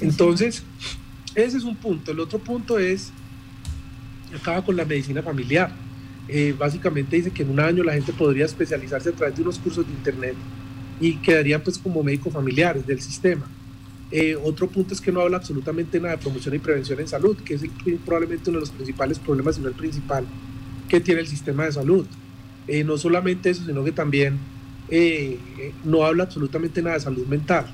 Entonces, 0.00 0.62
ese 1.34 1.56
es 1.58 1.64
un 1.64 1.76
punto. 1.76 2.12
El 2.12 2.20
otro 2.20 2.38
punto 2.38 2.78
es, 2.78 3.12
acaba 4.34 4.64
con 4.64 4.76
la 4.76 4.84
medicina 4.84 5.22
familiar 5.22 5.72
eh, 6.28 6.54
básicamente 6.56 7.16
dice 7.16 7.30
que 7.30 7.42
en 7.42 7.50
un 7.50 7.58
año 7.58 7.82
la 7.82 7.94
gente 7.94 8.12
podría 8.12 8.44
especializarse 8.44 9.08
a 9.08 9.12
través 9.12 9.34
de 9.34 9.42
unos 9.42 9.58
cursos 9.58 9.86
de 9.86 9.92
internet 9.92 10.34
y 11.00 11.14
quedarían 11.16 11.62
pues 11.62 11.78
como 11.78 12.02
médicos 12.02 12.32
familiares 12.32 12.86
del 12.86 13.00
sistema. 13.00 13.48
Eh, 14.10 14.36
otro 14.42 14.68
punto 14.68 14.94
es 14.94 15.00
que 15.00 15.12
no 15.12 15.20
habla 15.20 15.36
absolutamente 15.36 16.00
nada 16.00 16.16
de 16.16 16.22
promoción 16.22 16.54
y 16.54 16.58
prevención 16.58 16.98
en 17.00 17.08
salud, 17.08 17.36
que 17.36 17.54
es 17.54 17.62
probablemente 18.04 18.50
uno 18.50 18.58
de 18.58 18.60
los 18.60 18.70
principales 18.70 19.18
problemas, 19.18 19.56
sino 19.56 19.68
el 19.68 19.74
principal, 19.74 20.24
que 20.88 21.00
tiene 21.00 21.20
el 21.20 21.26
sistema 21.26 21.64
de 21.64 21.72
salud. 21.72 22.06
Eh, 22.66 22.84
no 22.84 22.96
solamente 22.96 23.50
eso, 23.50 23.64
sino 23.64 23.84
que 23.84 23.92
también 23.92 24.38
no 25.84 26.04
habla 26.04 26.24
absolutamente 26.24 26.80
nada 26.80 26.94
de 26.94 27.02
salud 27.02 27.26
mental. 27.26 27.66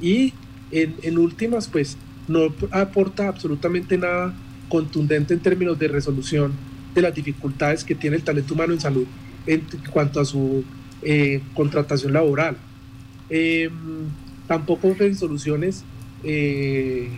Y 0.00 0.32
en, 0.70 0.94
en 1.02 1.18
últimas, 1.18 1.66
pues 1.66 1.96
no 2.28 2.54
aporta 2.70 3.28
absolutamente 3.28 3.98
nada 3.98 4.32
contundente 4.68 5.34
en 5.34 5.40
términos 5.40 5.78
de 5.78 5.88
resolución 5.88 6.52
de 6.94 7.02
las 7.02 7.14
dificultades 7.14 7.84
que 7.84 7.94
tiene 7.94 8.16
el 8.16 8.22
talento 8.22 8.54
humano 8.54 8.72
en 8.72 8.80
salud 8.80 9.06
en 9.46 9.62
cuanto 9.90 10.20
a 10.20 10.24
su 10.24 10.64
eh, 11.02 11.40
contratación 11.54 12.12
laboral. 12.12 12.56
Em, 13.28 13.70
tampoco 14.46 14.88
ofrecen 14.88 15.16
soluciones 15.16 15.84
eh, 16.24 17.08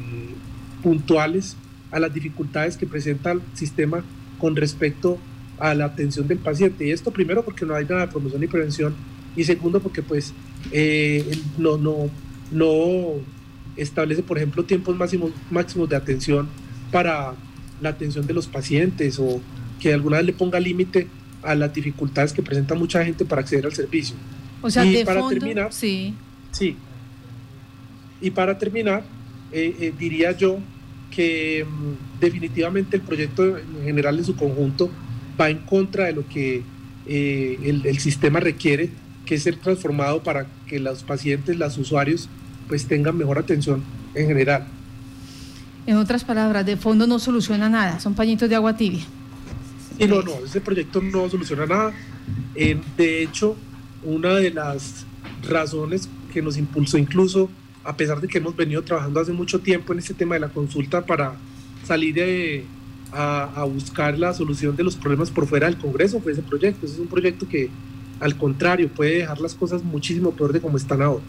puntuales 0.83 1.57
a 1.91 1.99
las 2.01 2.13
dificultades 2.13 2.77
que 2.77 2.87
presenta 2.87 3.33
el 3.33 3.41
sistema 3.55 4.05
con 4.39 4.57
respecto 4.57 5.19
a 5.59 5.75
la 5.75 5.87
atención 5.87 6.27
del 6.27 6.39
paciente. 6.39 6.87
Y 6.87 6.91
esto 6.91 7.11
primero 7.11 7.45
porque 7.45 7.65
no 7.65 7.75
hay 7.75 7.85
nada 7.85 8.07
de 8.07 8.09
promoción 8.09 8.43
y 8.43 8.47
prevención 8.47 8.95
y 9.37 9.45
segundo 9.45 9.81
porque 9.81 10.03
pues 10.03 10.33
eh, 10.73 11.39
no, 11.59 11.77
no, 11.77 12.11
no 12.51 13.15
establece, 13.77 14.23
por 14.23 14.39
ejemplo, 14.39 14.65
tiempos 14.65 14.97
máximos, 14.97 15.33
máximos 15.51 15.89
de 15.89 15.97
atención 15.97 16.49
para 16.91 17.35
la 17.81 17.91
atención 17.91 18.27
de 18.27 18.35
los 18.35 18.47
pacientes 18.47 19.19
o 19.19 19.41
que 19.81 19.93
alguna 19.93 20.19
vez 20.19 20.27
le 20.27 20.33
ponga 20.33 20.61
límite 20.61 21.09
a 21.43 21.55
las 21.55 21.73
dificultades 21.75 22.33
que 22.33 22.43
presenta 22.43 22.75
mucha 22.75 23.05
gente 23.05 23.25
para 23.25 23.43
acceder 23.43 23.67
al 23.67 23.75
servicio. 23.75 24.17
O 24.63 24.71
sea, 24.71 24.85
y 24.85 25.05
para 25.05 25.29
terminar, 25.29 25.73
sí. 25.73 26.15
Sí. 26.53 26.77
Y 28.25 28.31
para 28.31 28.57
terminar, 28.57 29.05
eh, 29.53 29.77
eh, 29.79 29.93
diría 29.99 30.33
yo 30.33 30.59
que 31.11 31.67
mm, 31.69 32.21
definitivamente 32.21 32.97
el 32.97 33.03
proyecto 33.03 33.59
en 33.59 33.85
general 33.85 34.19
en 34.19 34.25
su 34.25 34.35
conjunto 34.35 34.91
va 35.39 35.51
en 35.51 35.59
contra 35.59 36.07
de 36.07 36.15
lo 36.15 36.27
que 36.27 36.63
eh, 37.07 37.59
el, 37.63 37.85
el, 37.85 37.99
sistema 37.99 38.41
requiere, 38.41 38.89
que 39.27 39.35
es 39.35 39.43
ser 39.43 39.57
transformado 39.57 40.23
para 40.23 40.47
que 40.67 40.81
los 40.81 41.03
pacientes, 41.03 41.59
los 41.59 41.77
usuarios, 41.77 42.31
pues 42.67 42.87
tengan 42.87 43.15
mejor 43.19 43.37
atención 43.37 43.85
en 44.15 44.27
general. 44.27 44.69
En 45.87 45.99
otras 45.99 46.25
palabras, 46.25 46.65
de 46.65 46.79
fondo 46.79 47.07
no 47.07 47.19
soluciona 47.19 47.69
nada, 47.69 48.01
son 48.01 48.15
pañitos 48.15 48.49
de 48.49 48.55
agua 48.55 48.75
tibia. 48.75 49.05
Y 49.99 50.07
no, 50.07 50.23
no, 50.23 50.33
ese 50.43 50.63
proyecto 50.63 51.03
no 51.03 51.29
soluciona 51.29 51.67
nada. 51.67 51.93
de 52.55 53.23
hecho, 53.23 53.55
una 54.03 54.31
de 54.37 54.51
las 54.51 55.05
razones 55.47 56.09
que 56.33 56.41
nos 56.41 56.57
impulsó 56.57 56.97
incluso, 56.97 57.51
a 57.85 57.97
pesar 57.97 58.21
de 58.21 58.29
que 58.29 58.39
hemos 58.39 58.57
venido 58.57 58.83
trabajando 58.83 59.21
hace 59.21 59.33
mucho 59.33 59.61
tiempo 59.61 59.93
en 59.93 59.99
este 59.99 60.15
tema 60.15 60.35
de 60.35 60.41
la 60.41 60.49
consulta 60.49 61.05
para 61.05 61.35
salir 61.85 62.67
a, 63.13 63.45
a, 63.45 63.65
buscar 63.65 64.19
la 64.19 64.33
solución 64.33 64.75
de 64.75 64.83
los 64.83 64.97
problemas 64.97 65.31
por 65.31 65.47
fuera 65.47 65.67
del 65.67 65.77
Congreso, 65.77 66.21
fue 66.21 66.33
ese 66.33 66.43
proyecto. 66.43 66.87
Ese 66.87 66.95
es 66.95 67.01
un 67.01 67.09
proyecto 67.09 67.47
que, 67.47 67.69
al 68.21 68.37
contrario, 68.37 68.89
puede 68.89 69.19
dejar 69.19 69.41
las 69.41 69.55
cosas 69.55 69.85
muchísimo 69.85 70.33
peor 70.33 70.53
de 70.53 70.61
como 70.61 70.79
están 70.79 71.03
ahora. 71.03 71.23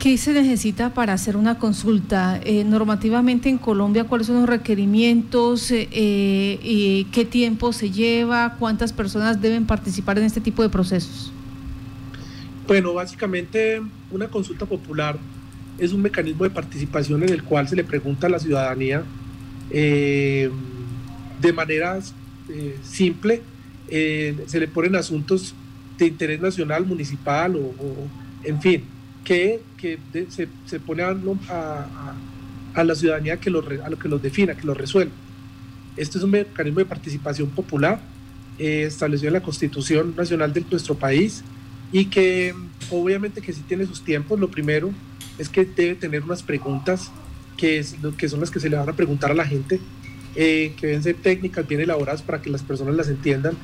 ¿Qué 0.00 0.18
se 0.18 0.34
necesita 0.34 0.92
para 0.92 1.14
hacer 1.14 1.36
una 1.36 1.58
consulta? 1.58 2.38
Eh, 2.44 2.64
normativamente 2.64 3.48
en 3.48 3.56
Colombia, 3.56 4.04
¿cuáles 4.04 4.26
son 4.26 4.36
los 4.36 4.48
requerimientos? 4.48 5.68
Eh, 5.70 7.06
¿Qué 7.10 7.24
tiempo 7.24 7.72
se 7.72 7.90
lleva? 7.90 8.56
¿Cuántas 8.58 8.92
personas 8.92 9.40
deben 9.40 9.64
participar 9.64 10.18
en 10.18 10.24
este 10.24 10.42
tipo 10.42 10.62
de 10.62 10.68
procesos? 10.68 11.32
Bueno, 12.66 12.92
básicamente 12.92 13.80
una 14.10 14.28
consulta 14.28 14.66
popular 14.66 15.18
es 15.78 15.92
un 15.92 16.02
mecanismo 16.02 16.44
de 16.44 16.50
participación 16.50 17.22
en 17.22 17.30
el 17.30 17.42
cual 17.42 17.68
se 17.68 17.76
le 17.76 17.84
pregunta 17.84 18.26
a 18.26 18.30
la 18.30 18.38
ciudadanía 18.38 19.02
eh, 19.70 20.50
de 21.40 21.52
manera 21.52 21.98
simple, 22.82 23.42
se 23.88 24.60
le 24.60 24.68
ponen 24.68 24.96
asuntos 24.96 25.54
de 25.98 26.06
interés 26.06 26.40
nacional, 26.40 26.84
municipal 26.84 27.56
o 27.56 27.74
en 28.44 28.60
fin, 28.60 28.84
que, 29.24 29.60
que 29.78 29.98
se, 30.28 30.48
se, 30.66 30.80
pone 30.80 31.02
a, 31.02 31.16
a, 31.48 32.14
a, 32.74 32.84
la 32.84 32.94
ciudadanía 32.94 33.38
que 33.38 33.50
lo, 33.50 33.64
a 33.82 33.88
lo 33.88 33.98
que 33.98 34.08
los 34.08 34.22
defina, 34.22 34.54
que 34.54 34.66
lo 34.66 34.74
resuelva. 34.74 35.12
Este 35.96 36.18
es 36.18 36.24
un 36.24 36.30
mecanismo 36.30 36.80
de 36.80 36.84
participación 36.84 37.48
popular 37.50 38.00
eh, 38.58 38.84
establecido 38.86 39.28
en 39.28 39.34
la 39.34 39.42
Constitución 39.42 40.14
Nacional 40.16 40.52
de 40.52 40.64
nuestro 40.70 40.94
país 40.94 41.42
y 41.92 42.06
que 42.06 42.54
obviamente 42.90 43.40
que 43.40 43.52
sí 43.52 43.62
tiene 43.66 43.86
sus 43.86 44.02
tiempos. 44.02 44.38
Lo 44.38 44.50
primero 44.50 44.90
es 45.38 45.48
que 45.48 45.64
debe 45.64 45.94
tener 45.94 46.22
unas 46.22 46.42
preguntas 46.42 47.10
que, 47.56 47.78
es, 47.78 47.96
que 48.16 48.28
son 48.28 48.40
las 48.40 48.50
que 48.50 48.60
se 48.60 48.68
le 48.68 48.76
van 48.76 48.88
a 48.88 48.92
preguntar 48.92 49.30
a 49.30 49.34
la 49.34 49.46
gente, 49.46 49.80
eh, 50.34 50.72
que 50.78 50.88
deben 50.88 51.02
ser 51.02 51.16
técnicas 51.16 51.66
bien 51.66 51.80
elaboradas 51.80 52.22
para 52.22 52.40
que 52.42 52.50
las 52.50 52.62
personas 52.62 52.94
las 52.94 53.08
entiendan. 53.08 53.54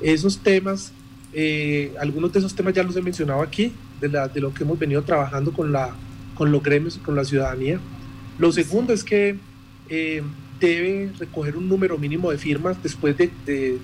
Esos 0.00 0.38
temas, 0.38 0.92
eh, 1.32 1.92
algunos 2.00 2.32
de 2.32 2.38
esos 2.38 2.54
temas 2.54 2.74
ya 2.74 2.82
los 2.82 2.96
he 2.96 3.02
mencionado 3.02 3.42
aquí, 3.42 3.72
de, 4.00 4.08
lo 4.40 4.54
que 4.54 4.64
hemos 4.64 4.78
venido 4.78 5.02
trabajando 5.02 5.52
con, 5.52 5.72
la, 5.72 5.90
con 6.34 6.50
los 6.50 6.62
gremios 6.62 6.96
y 6.96 7.00
con 7.00 7.14
la 7.14 7.24
ciudadanía. 7.24 7.78
Lo 8.38 8.50
segundo 8.52 8.92
es 8.92 9.04
que 9.04 9.36
eh, 9.88 10.22
debe 10.58 11.12
recoger 11.18 11.56
un 11.56 11.68
número 11.68 11.98
mínimo 11.98 12.30
de 12.30 12.38
firmas 12.38 12.82
después 12.82 13.16
de, 13.16 13.30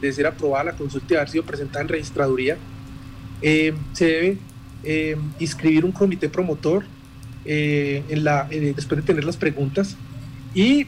de, 0.00 0.12
ser 0.12 0.26
aprobada 0.26 0.65
la 0.65 0.73
consulta 0.73 1.15
y 1.15 1.17
haber 1.17 1.28
sido 1.28 1.45
presentada 1.45 1.82
en 1.82 1.89
registraduría. 1.89 2.56
Eh, 3.43 3.75
se 3.93 4.06
debe 4.06 4.39
inscribir 5.41 5.85
un 5.85 5.91
comité 5.91 6.28
promotor 6.28 6.85
en 7.47 8.25
la, 8.25 8.49
después 8.50 9.00
de 9.00 9.02
tener 9.02 9.25
las 9.25 9.37
preguntas 9.37 9.97
y 10.54 10.87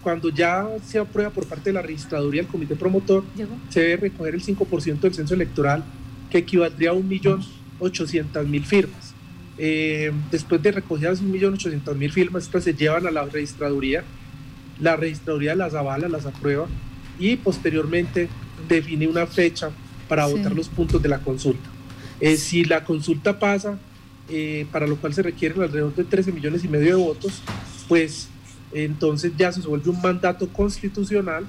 cuando 0.00 0.28
ya 0.28 0.68
se 0.86 0.98
aprueba 0.98 1.30
por 1.30 1.46
parte 1.46 1.70
de 1.70 1.74
la 1.74 1.82
registraduría 1.82 2.42
el 2.42 2.46
comité 2.46 2.76
promotor, 2.76 3.24
se 3.68 3.80
debe 3.80 4.08
recoger 4.08 4.34
el 4.34 4.42
5% 4.42 5.00
del 5.00 5.12
censo 5.12 5.34
electoral, 5.34 5.82
que 6.30 6.38
equivaldría 6.38 6.90
a 6.90 6.92
un 6.92 7.08
millón 7.08 7.42
800 7.80 8.46
mil 8.46 8.64
firmas. 8.64 9.14
Eh, 9.58 10.12
después 10.30 10.62
de 10.62 10.70
recogidas 10.70 11.20
1.800.000 11.20 12.10
firmas, 12.12 12.44
estas 12.44 12.62
se 12.62 12.74
llevan 12.74 13.08
a 13.08 13.10
la 13.10 13.24
registraduría, 13.24 14.04
la 14.78 14.94
registraduría 14.94 15.56
las 15.56 15.74
avala, 15.74 16.08
las 16.08 16.26
aprueba 16.26 16.68
y 17.18 17.34
posteriormente 17.34 18.28
define 18.68 19.08
una 19.08 19.26
fecha 19.26 19.70
para 20.08 20.26
votar 20.26 20.54
los 20.54 20.68
puntos 20.68 21.02
de 21.02 21.08
la 21.08 21.18
consulta. 21.18 21.68
Eh, 22.20 22.36
si 22.36 22.64
la 22.64 22.84
consulta 22.84 23.40
pasa, 23.40 23.78
eh, 24.28 24.66
para 24.70 24.86
lo 24.86 24.96
cual 24.96 25.14
se 25.14 25.22
requieren 25.22 25.62
alrededor 25.62 25.94
de 25.94 26.04
13 26.04 26.32
millones 26.32 26.64
y 26.64 26.68
medio 26.68 26.96
de 26.96 27.02
votos, 27.02 27.42
pues 27.88 28.28
entonces 28.72 29.32
ya 29.36 29.50
se 29.52 29.60
vuelve 29.60 29.90
un 29.90 30.00
mandato 30.00 30.48
constitucional 30.48 31.46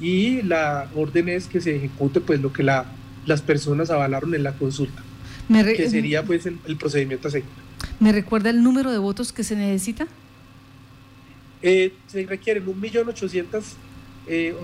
y 0.00 0.42
la 0.42 0.90
orden 0.94 1.28
es 1.28 1.46
que 1.46 1.60
se 1.60 1.76
ejecute 1.76 2.20
pues 2.20 2.40
lo 2.40 2.52
que 2.52 2.62
la, 2.62 2.86
las 3.26 3.42
personas 3.42 3.90
avalaron 3.90 4.34
en 4.34 4.42
la 4.42 4.52
consulta 4.52 5.02
que 5.76 5.90
sería 5.90 6.24
pues 6.24 6.46
el, 6.46 6.76
procedimiento 6.76 7.28
a 7.28 7.30
seguir. 7.30 7.48
¿Me 7.98 8.12
recuerda 8.12 8.50
el 8.50 8.62
número 8.62 8.92
de 8.92 8.98
votos 8.98 9.32
que 9.32 9.42
se 9.42 9.56
necesita? 9.56 10.06
Eh, 11.62 11.92
se 12.06 12.24
requieren 12.24 12.64
1.800.000 12.66 13.74
eh, 14.28 14.54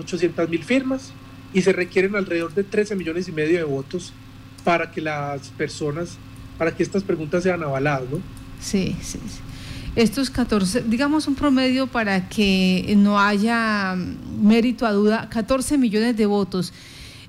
mil 0.49 0.63
firmas 0.63 1.11
y 1.53 1.61
se 1.61 1.73
requieren 1.73 2.15
alrededor 2.15 2.53
de 2.53 2.63
13 2.63 2.95
millones 2.95 3.27
y 3.27 3.31
medio 3.31 3.57
de 3.57 3.63
votos 3.63 4.13
para 4.63 4.91
que 4.91 5.01
las 5.01 5.49
personas, 5.49 6.17
para 6.57 6.75
que 6.75 6.83
estas 6.83 7.03
preguntas 7.03 7.43
sean 7.43 7.63
avaladas, 7.63 8.09
¿no? 8.09 8.17
Sí, 8.59 8.95
sí, 9.01 9.19
sí. 9.27 9.39
Estos 9.95 10.29
14, 10.29 10.83
digamos 10.83 11.27
un 11.27 11.35
promedio 11.35 11.87
para 11.87 12.29
que 12.29 12.93
no 12.97 13.19
haya 13.19 13.95
mérito 14.39 14.85
a 14.85 14.91
duda, 14.91 15.27
14 15.29 15.77
millones 15.77 16.15
de 16.15 16.25
votos. 16.27 16.71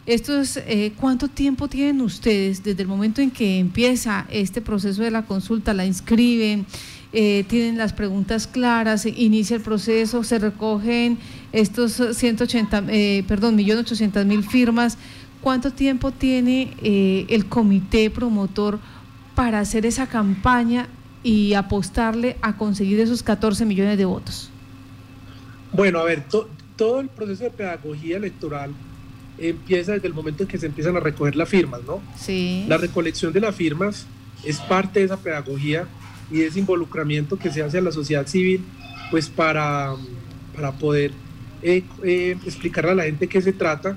Esto 0.04 0.40
es, 0.40 0.58
eh, 0.58 0.92
¿Cuánto 0.98 1.28
tiempo 1.28 1.68
tienen 1.68 2.00
ustedes 2.00 2.62
desde 2.62 2.82
el 2.82 2.88
momento 2.88 3.20
en 3.20 3.30
que 3.30 3.58
empieza 3.58 4.26
este 4.30 4.60
proceso 4.60 5.02
de 5.02 5.10
la 5.10 5.22
consulta, 5.22 5.74
la 5.74 5.86
inscriben, 5.86 6.66
eh, 7.12 7.44
tienen 7.48 7.78
las 7.78 7.94
preguntas 7.94 8.46
claras, 8.46 9.06
inicia 9.06 9.56
el 9.56 9.62
proceso, 9.62 10.22
se 10.22 10.38
recogen 10.38 11.16
estos 11.52 12.02
180, 12.12 12.84
eh, 12.88 13.24
perdón, 13.26 13.56
millón 13.56 13.78
ochocientos 13.78 14.26
mil 14.26 14.44
firmas? 14.44 14.98
¿Cuánto 15.40 15.72
tiempo 15.72 16.10
tiene 16.10 16.74
eh, 16.82 17.24
el 17.30 17.46
comité 17.46 18.10
promotor 18.10 18.78
para 19.38 19.60
hacer 19.60 19.86
esa 19.86 20.08
campaña 20.08 20.88
y 21.22 21.54
apostarle 21.54 22.36
a 22.42 22.56
conseguir 22.56 22.98
esos 22.98 23.22
14 23.22 23.64
millones 23.66 23.96
de 23.96 24.04
votos? 24.04 24.50
Bueno, 25.72 26.00
a 26.00 26.04
ver, 26.04 26.24
todo 26.74 26.98
el 26.98 27.08
proceso 27.08 27.44
de 27.44 27.50
pedagogía 27.50 28.16
electoral 28.16 28.72
empieza 29.38 29.92
desde 29.92 30.08
el 30.08 30.14
momento 30.14 30.42
en 30.42 30.48
que 30.48 30.58
se 30.58 30.66
empiezan 30.66 30.96
a 30.96 31.00
recoger 31.00 31.36
las 31.36 31.48
firmas, 31.48 31.82
¿no? 31.86 32.02
Sí. 32.16 32.64
La 32.66 32.78
recolección 32.78 33.32
de 33.32 33.38
las 33.38 33.54
firmas 33.54 34.08
es 34.44 34.58
parte 34.58 34.98
de 34.98 35.06
esa 35.06 35.16
pedagogía 35.16 35.86
y 36.32 36.42
ese 36.42 36.58
involucramiento 36.58 37.38
que 37.38 37.52
se 37.52 37.62
hace 37.62 37.78
a 37.78 37.80
la 37.80 37.92
sociedad 37.92 38.26
civil, 38.26 38.64
pues 39.12 39.28
para, 39.28 39.94
para 40.52 40.72
poder 40.72 41.12
eh, 41.62 41.84
eh, 42.02 42.36
explicarle 42.44 42.90
a 42.90 42.94
la 42.96 43.04
gente 43.04 43.28
qué 43.28 43.40
se 43.40 43.52
trata 43.52 43.96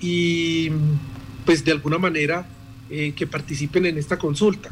y 0.00 0.70
pues 1.46 1.64
de 1.64 1.70
alguna 1.70 1.98
manera 1.98 2.44
eh, 2.90 3.12
que 3.14 3.26
participen 3.26 3.86
en 3.86 3.98
esta 3.98 4.18
consulta. 4.18 4.70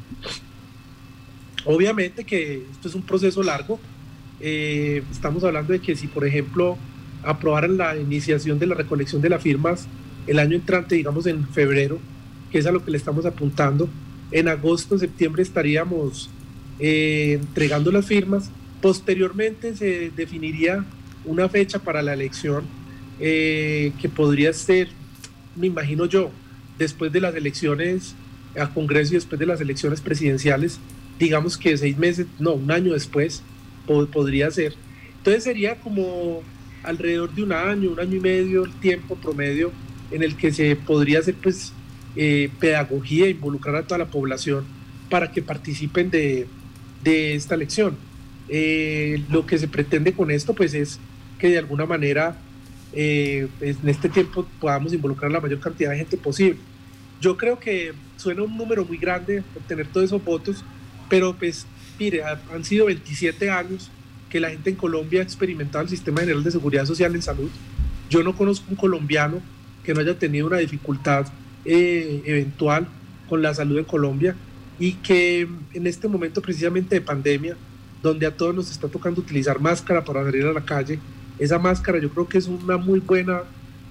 Obviamente 1.64 2.24
que 2.24 2.64
esto 2.70 2.88
es 2.88 2.94
un 2.94 3.02
proceso 3.02 3.42
largo. 3.42 3.78
estamos 4.40 5.42
hablando 5.42 5.72
de 5.72 5.80
que 5.80 5.96
si, 5.96 6.06
por 6.06 6.24
ejemplo, 6.24 6.78
aprobaran 7.24 7.76
la 7.76 7.96
iniciación 7.96 8.58
de 8.58 8.66
la 8.66 8.74
recolección 8.74 9.20
de 9.20 9.28
las 9.28 9.42
firmas 9.42 9.88
el 10.28 10.38
año 10.38 10.54
entrante, 10.54 10.94
digamos 10.94 11.26
en 11.26 11.48
febrero, 11.48 11.98
que 12.52 12.58
es 12.58 12.66
a 12.66 12.70
lo 12.70 12.84
que 12.84 12.90
le 12.90 12.98
estamos 12.98 13.26
apuntando. 13.26 13.88
En 14.30 14.48
agosto, 14.48 14.98
septiembre 14.98 15.42
estaríamos 15.42 16.30
eh, 16.78 17.38
entregando 17.40 17.90
las 17.90 18.06
firmas. 18.06 18.50
Posteriormente 18.82 19.74
se 19.74 20.10
definiría 20.10 20.84
una 21.24 21.48
fecha 21.48 21.78
para 21.78 22.02
la 22.02 22.12
elección 22.12 22.64
eh, 23.18 23.92
que 24.00 24.08
podría 24.08 24.52
ser, 24.52 24.88
me 25.56 25.66
imagino 25.66 26.04
yo, 26.04 26.30
después 26.78 27.12
de 27.12 27.20
las 27.20 27.34
elecciones 27.34 28.14
a 28.58 28.68
Congreso 28.68 29.12
y 29.12 29.16
después 29.16 29.38
de 29.38 29.46
las 29.46 29.60
elecciones 29.60 30.00
presidenciales, 30.00 30.78
digamos 31.18 31.56
que 31.58 31.76
seis 31.76 31.98
meses, 31.98 32.26
no, 32.38 32.54
un 32.54 32.70
año 32.70 32.92
después 32.92 33.42
podría 33.86 34.50
ser. 34.50 34.74
Entonces 35.18 35.44
sería 35.44 35.76
como 35.76 36.42
alrededor 36.82 37.34
de 37.34 37.42
un 37.42 37.52
año, 37.52 37.90
un 37.90 38.00
año 38.00 38.16
y 38.16 38.20
medio 38.20 38.64
el 38.64 38.72
tiempo 38.74 39.16
promedio 39.16 39.72
en 40.10 40.22
el 40.22 40.36
que 40.36 40.52
se 40.52 40.76
podría 40.76 41.18
hacer 41.18 41.34
pues 41.42 41.72
eh, 42.16 42.50
pedagogía 42.60 43.28
involucrar 43.28 43.76
a 43.76 43.82
toda 43.82 43.98
la 43.98 44.06
población 44.06 44.64
para 45.10 45.30
que 45.32 45.42
participen 45.42 46.10
de, 46.10 46.46
esta 47.04 47.54
elección. 47.54 47.96
eh, 48.50 49.22
lo 49.30 49.46
que 49.46 49.58
se 49.58 49.68
pretende 49.68 50.12
con 50.12 50.30
esto 50.30 50.54
pues 50.54 50.74
es 50.74 50.98
que 51.38 51.48
de 51.48 51.58
alguna 51.58 51.86
manera 51.86 52.38
eh, 52.92 53.48
en 53.60 53.88
este 53.88 54.08
tiempo 54.08 54.46
podamos 54.60 54.92
involucrar 54.92 55.30
la 55.30 55.40
mayor 55.40 55.60
cantidad 55.60 55.90
de 55.90 55.98
gente 55.98 56.16
posible. 56.16 56.58
Yo 57.20 57.36
creo 57.36 57.58
que 57.58 57.92
suena 58.16 58.42
un 58.42 58.56
número 58.56 58.84
muy 58.84 58.98
grande 58.98 59.42
obtener 59.56 59.86
todos 59.86 60.06
esos 60.06 60.24
votos, 60.24 60.64
pero 61.08 61.34
pues 61.34 61.66
mire, 61.98 62.22
han 62.22 62.64
sido 62.64 62.86
27 62.86 63.50
años 63.50 63.90
que 64.30 64.40
la 64.40 64.50
gente 64.50 64.70
en 64.70 64.76
Colombia 64.76 65.20
ha 65.20 65.22
experimentado 65.22 65.82
el 65.82 65.90
sistema 65.90 66.20
general 66.20 66.44
de 66.44 66.50
seguridad 66.50 66.84
social 66.84 67.14
en 67.14 67.22
salud. 67.22 67.50
Yo 68.10 68.22
no 68.22 68.36
conozco 68.36 68.66
un 68.70 68.76
colombiano 68.76 69.40
que 69.82 69.94
no 69.94 70.00
haya 70.00 70.18
tenido 70.18 70.46
una 70.46 70.58
dificultad 70.58 71.26
eh, 71.64 72.22
eventual 72.24 72.86
con 73.28 73.42
la 73.42 73.54
salud 73.54 73.78
en 73.78 73.84
Colombia 73.84 74.36
y 74.78 74.92
que 74.92 75.48
en 75.72 75.86
este 75.86 76.08
momento 76.08 76.40
precisamente 76.40 76.94
de 76.94 77.00
pandemia, 77.00 77.56
donde 78.02 78.26
a 78.26 78.36
todos 78.36 78.54
nos 78.54 78.70
está 78.70 78.88
tocando 78.88 79.20
utilizar 79.20 79.60
máscara 79.60 80.04
para 80.04 80.24
salir 80.24 80.44
a 80.44 80.52
la 80.52 80.64
calle, 80.64 80.98
esa 81.38 81.58
máscara 81.58 81.98
yo 81.98 82.10
creo 82.10 82.28
que 82.28 82.38
es 82.38 82.46
una 82.46 82.76
muy 82.76 83.00
buena, 83.00 83.42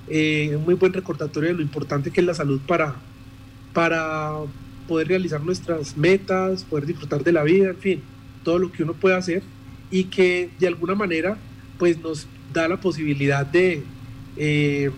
eh, 0.07 0.53
un 0.55 0.65
muy 0.65 0.75
buen 0.75 0.93
recordatorio 0.93 1.49
de 1.49 1.55
lo 1.55 1.61
importante 1.61 2.11
que 2.11 2.21
es 2.21 2.25
la 2.25 2.33
salud 2.33 2.59
para, 2.65 2.95
para 3.73 4.33
poder 4.87 5.09
realizar 5.09 5.41
nuestras 5.43 5.97
metas, 5.97 6.63
poder 6.63 6.85
disfrutar 6.85 7.23
de 7.23 7.31
la 7.31 7.43
vida, 7.43 7.69
en 7.69 7.77
fin, 7.77 8.01
todo 8.43 8.59
lo 8.59 8.71
que 8.71 8.83
uno 8.83 8.93
puede 8.93 9.15
hacer 9.15 9.43
y 9.91 10.05
que 10.05 10.49
de 10.59 10.67
alguna 10.67 10.95
manera 10.95 11.37
pues 11.77 11.99
nos 11.99 12.27
da 12.53 12.67
la 12.67 12.79
posibilidad 12.79 13.45
de 13.45 13.83
eh, 14.37 14.89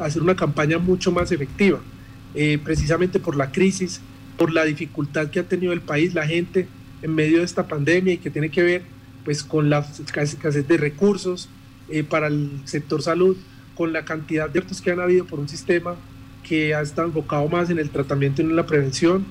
hacer 0.00 0.22
una 0.22 0.34
campaña 0.34 0.78
mucho 0.78 1.12
más 1.12 1.30
efectiva, 1.30 1.80
eh, 2.34 2.58
precisamente 2.62 3.20
por 3.20 3.36
la 3.36 3.52
crisis, 3.52 4.00
por 4.36 4.52
la 4.52 4.64
dificultad 4.64 5.30
que 5.30 5.40
ha 5.40 5.44
tenido 5.44 5.72
el 5.72 5.80
país, 5.80 6.14
la 6.14 6.26
gente 6.26 6.66
en 7.02 7.14
medio 7.14 7.38
de 7.38 7.44
esta 7.44 7.68
pandemia 7.68 8.14
y 8.14 8.18
que 8.18 8.30
tiene 8.30 8.48
que 8.48 8.62
ver 8.62 8.82
pues 9.24 9.42
con 9.42 9.70
la 9.70 9.78
escasez 9.78 10.68
de 10.68 10.76
recursos 10.76 11.48
eh, 11.88 12.02
para 12.02 12.26
el 12.26 12.50
sector 12.64 13.02
salud, 13.02 13.36
con 13.74 13.92
la 13.92 14.04
cantidad 14.04 14.48
de 14.48 14.58
actos 14.58 14.80
que 14.80 14.90
han 14.90 15.00
habido 15.00 15.24
por 15.26 15.38
un 15.38 15.48
sistema 15.48 15.96
que 16.46 16.74
ha 16.74 16.82
estado 16.82 17.08
enfocado 17.08 17.48
más 17.48 17.70
en 17.70 17.78
el 17.78 17.90
tratamiento 17.90 18.42
y 18.42 18.44
en 18.44 18.56
la 18.56 18.66
prevención 18.66 19.24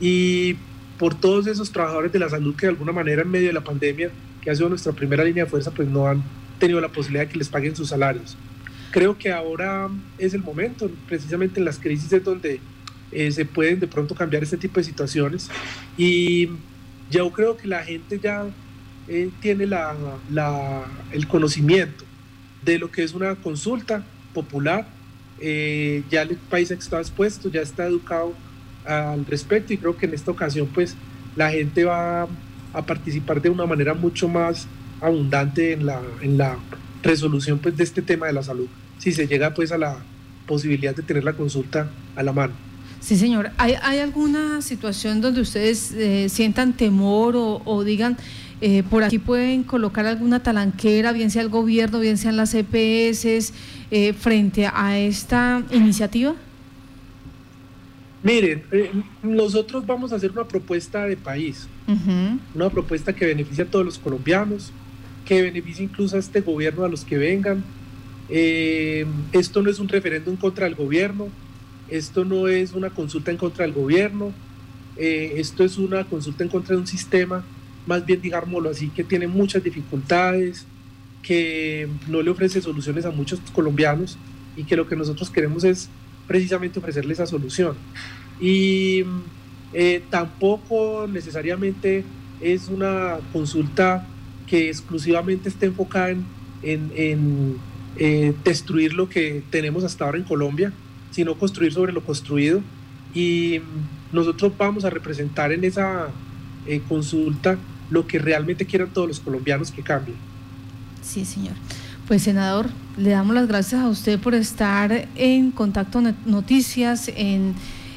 y 0.00 0.56
por 0.98 1.14
todos 1.14 1.46
esos 1.46 1.70
trabajadores 1.72 2.12
de 2.12 2.18
la 2.18 2.28
salud 2.28 2.54
que 2.54 2.66
de 2.66 2.70
alguna 2.70 2.92
manera 2.92 3.22
en 3.22 3.30
medio 3.30 3.48
de 3.48 3.52
la 3.52 3.64
pandemia, 3.64 4.10
que 4.40 4.50
ha 4.50 4.54
sido 4.54 4.68
nuestra 4.68 4.92
primera 4.92 5.24
línea 5.24 5.44
de 5.44 5.50
fuerza, 5.50 5.70
pues 5.70 5.88
no 5.88 6.06
han 6.06 6.22
tenido 6.58 6.80
la 6.80 6.88
posibilidad 6.88 7.26
de 7.26 7.32
que 7.32 7.38
les 7.38 7.48
paguen 7.48 7.74
sus 7.74 7.88
salarios. 7.88 8.36
Creo 8.92 9.18
que 9.18 9.32
ahora 9.32 9.88
es 10.18 10.34
el 10.34 10.42
momento, 10.42 10.90
precisamente 11.08 11.58
en 11.58 11.64
las 11.64 11.78
crisis 11.78 12.12
es 12.12 12.22
donde 12.22 12.60
eh, 13.10 13.30
se 13.32 13.44
pueden 13.44 13.80
de 13.80 13.86
pronto 13.86 14.14
cambiar 14.14 14.42
este 14.42 14.56
tipo 14.56 14.80
de 14.80 14.84
situaciones 14.84 15.50
y 15.96 16.48
yo 17.10 17.30
creo 17.30 17.56
que 17.56 17.68
la 17.68 17.82
gente 17.82 18.18
ya 18.18 18.46
eh, 19.08 19.30
tiene 19.40 19.66
la, 19.66 19.94
el 21.10 21.26
conocimiento 21.26 22.04
de 22.64 22.78
lo 22.78 22.90
que 22.90 23.02
es 23.02 23.12
una 23.12 23.34
consulta 23.34 24.04
popular, 24.32 24.86
eh, 25.42 26.04
ya 26.10 26.22
el 26.22 26.36
país 26.36 26.70
está 26.70 26.98
expuesto, 26.98 27.50
ya 27.50 27.60
está 27.60 27.86
educado 27.86 28.32
al 28.84 29.26
respecto 29.26 29.72
y 29.72 29.78
creo 29.78 29.96
que 29.96 30.06
en 30.06 30.14
esta 30.14 30.30
ocasión 30.30 30.68
pues 30.72 30.96
la 31.36 31.50
gente 31.50 31.84
va 31.84 32.28
a 32.72 32.82
participar 32.86 33.42
de 33.42 33.50
una 33.50 33.66
manera 33.66 33.94
mucho 33.94 34.28
más 34.28 34.66
abundante 35.00 35.72
en 35.72 35.86
la, 35.86 36.00
en 36.20 36.38
la 36.38 36.56
resolución 37.02 37.58
pues 37.58 37.76
de 37.76 37.84
este 37.84 38.02
tema 38.02 38.26
de 38.26 38.32
la 38.32 38.42
salud, 38.42 38.68
si 38.98 39.12
se 39.12 39.26
llega 39.26 39.52
pues 39.52 39.72
a 39.72 39.78
la 39.78 39.98
posibilidad 40.46 40.94
de 40.94 41.02
tener 41.02 41.24
la 41.24 41.32
consulta 41.32 41.90
a 42.16 42.22
la 42.22 42.32
mano. 42.32 42.54
Sí, 43.00 43.16
señor. 43.16 43.50
¿Hay, 43.58 43.74
alguna 43.74 44.62
situación 44.62 45.20
donde 45.20 45.40
ustedes 45.40 45.90
eh, 45.92 46.28
sientan 46.28 46.76
temor 46.76 47.34
o, 47.36 47.82
digan, 47.84 48.16
eh, 48.64 48.84
por 48.84 49.02
aquí 49.02 49.18
pueden 49.18 49.64
colocar 49.64 50.06
alguna 50.06 50.40
talanquera, 50.40 51.10
bien 51.10 51.32
sea 51.32 51.42
el 51.42 51.48
gobierno, 51.48 51.98
bien 51.98 52.16
sean 52.16 52.36
las 52.36 52.54
EPS, 52.54 53.52
eh, 53.90 54.12
frente 54.12 54.68
a 54.72 54.96
esta 55.00 55.64
iniciativa? 55.72 56.36
Miren, 58.22 58.62
eh, 58.70 58.92
nosotros 59.20 59.84
vamos 59.84 60.12
a 60.12 60.14
hacer 60.14 60.30
una 60.30 60.44
propuesta 60.44 61.06
de 61.06 61.16
país, 61.16 61.66
una 62.54 62.70
propuesta 62.70 63.12
que 63.12 63.26
beneficie 63.26 63.64
a 63.64 63.66
todos 63.66 63.84
los 63.84 63.98
colombianos, 63.98 64.70
que 65.24 65.42
beneficie 65.42 65.82
incluso 65.82 66.14
a 66.14 66.20
este 66.20 66.40
gobierno, 66.40 66.84
a 66.84 66.88
los 66.88 67.04
que 67.04 67.18
vengan. 67.18 67.64
Esto 69.32 69.60
no 69.60 69.70
es 69.70 69.80
un 69.80 69.88
referéndum 69.88 70.36
contra 70.36 70.68
el 70.68 70.76
gobierno, 70.76 71.26
esto 71.88 72.24
no 72.24 72.46
es 72.46 72.74
una 72.74 72.90
consulta 72.90 73.32
en 73.32 73.38
contra 73.38 73.64
del 73.64 73.74
gobierno, 73.74 74.32
esto 74.96 75.64
es 75.64 75.78
una 75.78 76.04
consulta 76.04 76.44
en 76.44 76.48
contra 76.48 76.76
de 76.76 76.80
un 76.80 76.86
sistema, 76.86 77.44
más 77.86 78.04
bien 78.04 78.20
digámoslo 78.20 78.70
así, 78.70 78.88
que 78.88 79.04
tiene 79.04 79.26
muchas 79.26 79.62
dificultades, 79.62 80.66
que 81.22 81.88
no 82.08 82.20
le 82.22 82.30
ofrece 82.30 82.60
soluciones 82.60 83.04
a 83.04 83.10
muchos 83.10 83.40
colombianos 83.52 84.18
y 84.56 84.64
que 84.64 84.76
lo 84.76 84.88
que 84.88 84.96
nosotros 84.96 85.30
queremos 85.30 85.64
es 85.64 85.88
precisamente 86.26 86.78
ofrecerle 86.78 87.12
esa 87.14 87.26
solución. 87.26 87.76
Y 88.40 89.04
eh, 89.72 90.02
tampoco 90.10 91.06
necesariamente 91.08 92.04
es 92.40 92.68
una 92.68 93.18
consulta 93.32 94.06
que 94.46 94.68
exclusivamente 94.68 95.48
esté 95.48 95.66
enfocada 95.66 96.10
en, 96.10 96.26
en, 96.62 97.56
eh, 97.96 98.34
destruir 98.44 98.94
lo 98.94 99.08
que 99.08 99.42
tenemos 99.50 99.84
hasta 99.84 100.04
ahora 100.04 100.18
en 100.18 100.24
Colombia, 100.24 100.72
sino 101.10 101.38
construir 101.38 101.72
sobre 101.72 101.92
lo 101.92 102.02
construido. 102.02 102.62
Y 103.14 103.60
nosotros 104.12 104.52
vamos 104.58 104.84
a 104.84 104.90
representar 104.90 105.52
en 105.52 105.64
esa 105.64 106.08
eh, 106.66 106.80
consulta 106.88 107.58
lo 107.92 108.06
que 108.06 108.18
realmente 108.18 108.64
quieran 108.64 108.88
todos 108.88 109.06
los 109.06 109.20
colombianos 109.20 109.70
que 109.70 109.82
cambien. 109.82 110.16
Sí, 111.02 111.24
señor. 111.24 111.54
Pues 112.08 112.22
senador, 112.22 112.68
le 112.96 113.10
damos 113.10 113.34
las 113.34 113.46
gracias 113.46 113.80
a 113.80 113.88
usted 113.88 114.18
por 114.18 114.34
estar 114.34 115.08
en 115.14 115.50
contacto 115.50 116.02
noticias, 116.26 117.10
en 117.14 117.54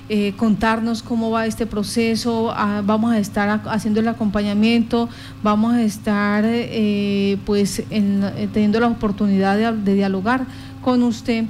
eh, 0.08 0.34
contarnos 0.38 1.02
cómo 1.02 1.32
va 1.32 1.48
este 1.48 1.66
proceso. 1.66 2.52
Ah, 2.56 2.84
vamos 2.86 3.12
a 3.12 3.18
estar 3.18 3.62
haciendo 3.66 4.02
el 4.02 4.08
acompañamiento, 4.08 5.10
vamos 5.42 5.74
a 5.74 5.82
estar 5.82 6.44
eh, 6.46 7.38
pues 7.46 7.80
eh, 7.90 8.48
teniendo 8.54 8.80
la 8.80 8.88
oportunidad 8.88 9.74
de, 9.74 9.96
dialogar 9.96 10.46
con 10.84 11.02
usted 11.02 11.46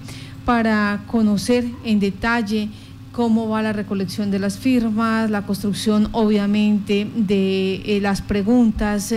para 0.45 1.03
conocer 1.07 1.65
en 1.83 1.99
detalle 1.99 2.69
cómo 3.15 3.47
va 3.47 3.61
la 3.61 3.71
recolección 3.71 4.29
de 4.29 4.39
las 4.39 4.57
firmas, 4.57 5.31
la 5.31 5.43
construcción 5.43 6.09
obviamente 6.11 7.07
de 7.15 7.99
las 8.01 8.21
preguntas 8.21 9.13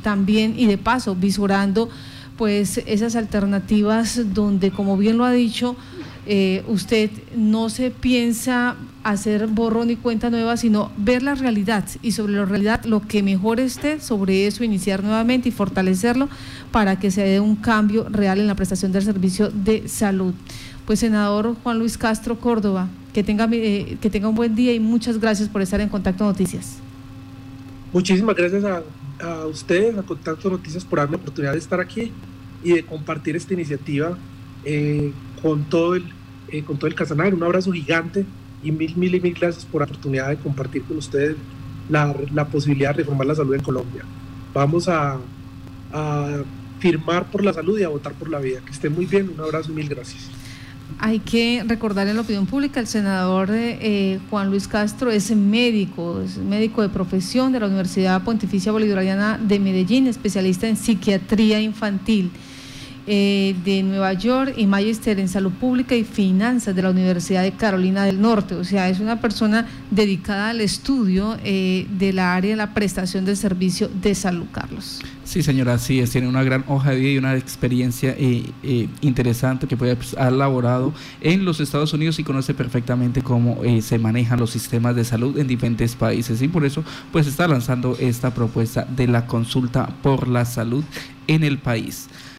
también 0.00 0.54
y 0.56 0.64
de 0.64 0.78
paso 0.78 1.14
visurando 1.14 1.90
pues 2.38 2.80
esas 2.86 3.14
alternativas 3.14 4.32
donde, 4.32 4.70
como 4.70 4.96
bien 4.96 5.18
lo 5.18 5.26
ha 5.26 5.32
dicho, 5.32 5.76
eh, 6.24 6.62
usted 6.66 7.10
no 7.36 7.68
se 7.68 7.90
piensa 7.90 8.76
hacer 9.02 9.48
borrón 9.48 9.90
y 9.90 9.96
cuenta 9.96 10.30
nueva, 10.30 10.56
sino 10.56 10.92
ver 10.96 11.22
la 11.22 11.34
realidad 11.34 11.84
y 12.00 12.12
sobre 12.12 12.34
la 12.34 12.44
realidad 12.44 12.84
lo 12.84 13.02
que 13.02 13.22
mejor 13.22 13.60
esté, 13.60 14.00
sobre 14.00 14.46
eso 14.46 14.62
iniciar 14.64 15.02
nuevamente 15.02 15.48
y 15.48 15.52
fortalecerlo 15.52 16.28
para 16.70 16.98
que 16.98 17.10
se 17.10 17.22
dé 17.22 17.40
un 17.40 17.56
cambio 17.56 18.08
real 18.08 18.38
en 18.38 18.46
la 18.46 18.54
prestación 18.54 18.92
del 18.92 19.02
servicio 19.02 19.50
de 19.50 19.88
salud. 19.88 20.32
Pues 20.86 21.00
senador 21.00 21.56
Juan 21.62 21.78
Luis 21.78 21.98
Castro 21.98 22.38
Córdoba, 22.38 22.88
que 23.12 23.22
tenga, 23.22 23.48
eh, 23.52 23.96
que 24.00 24.10
tenga 24.10 24.28
un 24.28 24.34
buen 24.34 24.54
día 24.54 24.72
y 24.72 24.80
muchas 24.80 25.18
gracias 25.18 25.48
por 25.48 25.62
estar 25.62 25.80
en 25.80 25.88
Contacto 25.88 26.24
Noticias. 26.24 26.78
Muchísimas 27.92 28.34
gracias 28.34 28.64
a 28.64 29.46
ustedes, 29.46 29.96
a 29.98 30.02
Contacto 30.02 30.50
Noticias, 30.50 30.84
por 30.84 30.98
darme 30.98 31.16
la 31.16 31.22
oportunidad 31.22 31.52
de 31.52 31.58
estar 31.58 31.80
aquí 31.80 32.10
y 32.64 32.72
de 32.72 32.84
compartir 32.84 33.36
esta 33.36 33.54
iniciativa 33.54 34.16
eh, 34.64 35.12
con, 35.42 35.64
todo 35.64 35.94
el, 35.94 36.04
eh, 36.48 36.62
con 36.62 36.76
todo 36.78 36.86
el 36.88 36.94
Casanare. 36.94 37.34
Un 37.34 37.42
abrazo 37.42 37.72
gigante 37.72 38.24
y 38.62 38.72
mil, 38.72 38.96
mil 38.96 39.14
y 39.14 39.20
mil 39.20 39.34
gracias 39.34 39.64
por 39.64 39.80
la 39.80 39.86
oportunidad 39.86 40.28
de 40.28 40.36
compartir 40.36 40.82
con 40.84 40.96
ustedes 40.96 41.36
la, 41.88 42.14
la 42.32 42.46
posibilidad 42.46 42.90
de 42.90 42.98
reformar 42.98 43.26
la 43.26 43.34
salud 43.34 43.54
en 43.54 43.62
Colombia. 43.62 44.04
Vamos 44.54 44.88
a, 44.88 45.18
a 45.92 46.42
firmar 46.78 47.30
por 47.30 47.44
la 47.44 47.52
salud 47.52 47.78
y 47.78 47.82
a 47.82 47.88
votar 47.88 48.12
por 48.14 48.30
la 48.30 48.38
vida. 48.38 48.60
Que 48.64 48.72
estén 48.72 48.92
muy 48.92 49.06
bien, 49.06 49.30
un 49.34 49.40
abrazo 49.40 49.70
y 49.70 49.74
mil 49.74 49.88
gracias. 49.88 50.30
Hay 50.98 51.18
que 51.18 51.64
recordar 51.66 52.06
en 52.08 52.16
la 52.16 52.22
opinión 52.22 52.46
pública, 52.46 52.80
el 52.80 52.86
senador 52.86 53.48
eh, 53.52 54.20
Juan 54.30 54.50
Luis 54.50 54.68
Castro 54.68 55.10
es 55.10 55.34
médico, 55.34 56.20
es 56.20 56.38
médico 56.38 56.82
de 56.82 56.88
profesión 56.88 57.52
de 57.52 57.60
la 57.60 57.66
Universidad 57.66 58.22
Pontificia 58.22 58.72
Bolivariana 58.72 59.38
de 59.38 59.58
Medellín, 59.58 60.06
especialista 60.06 60.68
en 60.68 60.76
psiquiatría 60.76 61.60
infantil 61.60 62.30
eh, 63.04 63.56
de 63.64 63.82
Nueva 63.82 64.12
York 64.12 64.54
y 64.56 64.66
magister 64.66 65.18
en 65.18 65.28
salud 65.28 65.50
pública 65.50 65.96
y 65.96 66.04
finanzas 66.04 66.76
de 66.76 66.82
la 66.82 66.90
Universidad 66.90 67.42
de 67.42 67.50
Carolina 67.50 68.04
del 68.04 68.20
Norte. 68.20 68.54
O 68.54 68.62
sea, 68.62 68.88
es 68.88 69.00
una 69.00 69.20
persona 69.20 69.66
dedicada 69.90 70.50
al 70.50 70.60
estudio 70.60 71.36
eh, 71.42 71.88
de 71.98 72.12
la 72.12 72.36
área 72.36 72.50
de 72.50 72.56
la 72.56 72.74
prestación 72.74 73.24
del 73.24 73.36
servicio 73.36 73.88
de 73.88 74.14
salud, 74.14 74.46
Carlos. 74.52 75.00
Sí, 75.32 75.42
señora, 75.42 75.78
sí, 75.78 75.98
es, 75.98 76.10
tiene 76.10 76.28
una 76.28 76.42
gran 76.42 76.62
hoja 76.68 76.90
de 76.90 76.96
vida 76.96 77.10
y 77.12 77.16
una 77.16 77.34
experiencia 77.34 78.14
eh, 78.18 78.44
eh, 78.62 78.86
interesante 79.00 79.66
que 79.66 79.78
puede 79.78 79.96
pues, 79.96 80.14
ha 80.18 80.28
elaborado 80.28 80.92
en 81.22 81.46
los 81.46 81.58
Estados 81.58 81.94
Unidos 81.94 82.18
y 82.18 82.22
conoce 82.22 82.52
perfectamente 82.52 83.22
cómo 83.22 83.64
eh, 83.64 83.80
se 83.80 83.98
manejan 83.98 84.38
los 84.38 84.50
sistemas 84.50 84.94
de 84.94 85.06
salud 85.06 85.38
en 85.38 85.46
diferentes 85.46 85.96
países 85.96 86.42
y 86.42 86.48
por 86.48 86.66
eso 86.66 86.84
pues 87.12 87.26
está 87.26 87.48
lanzando 87.48 87.96
esta 87.98 88.34
propuesta 88.34 88.84
de 88.84 89.06
la 89.06 89.26
consulta 89.26 89.86
por 90.02 90.28
la 90.28 90.44
salud 90.44 90.84
en 91.26 91.44
el 91.44 91.56
país. 91.56 92.10